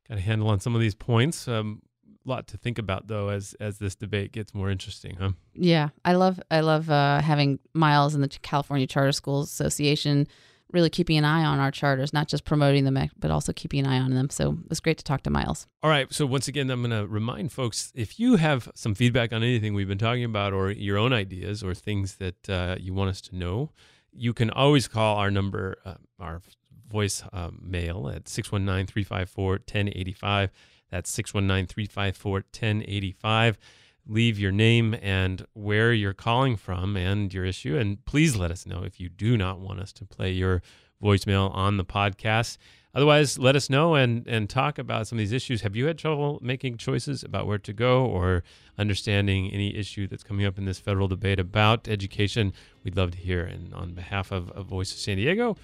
[0.09, 1.49] got a handle on some of these points.
[1.49, 1.83] Um,
[2.25, 5.31] lot to think about though as as this debate gets more interesting, huh?
[5.55, 10.29] Yeah, I love I love uh, having Miles in the California Charter Schools Association
[10.73, 13.87] really keeping an eye on our charters, not just promoting them, but also keeping an
[13.87, 14.31] eye on them.
[14.31, 15.67] So it was great to talk to Miles.
[15.83, 16.13] All right.
[16.13, 19.75] So once again, I'm going to remind folks if you have some feedback on anything
[19.75, 23.21] we've been talking about, or your own ideas, or things that uh, you want us
[23.23, 23.71] to know,
[24.13, 26.43] you can always call our number, uh, our
[26.89, 30.51] voice uh, mail at 619 354 1085.
[30.91, 33.59] That's 619 354 1085.
[34.07, 37.77] Leave your name and where you're calling from and your issue.
[37.77, 40.61] And please let us know if you do not want us to play your
[41.03, 42.59] voicemail on the podcast.
[42.95, 45.63] otherwise, let us know and and talk about some of these issues.
[45.63, 48.43] Have you had trouble making choices about where to go or
[48.77, 52.53] understanding any issue that's coming up in this federal debate about education?
[52.85, 53.45] We'd love to hear.
[53.45, 55.57] And on behalf of, of Voice of San Diego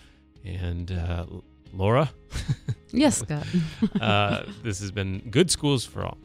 [0.45, 1.27] and uh,
[1.73, 2.11] Laura,
[2.93, 3.47] Yes, Scott.
[4.01, 6.17] uh, this has been Good Schools for All.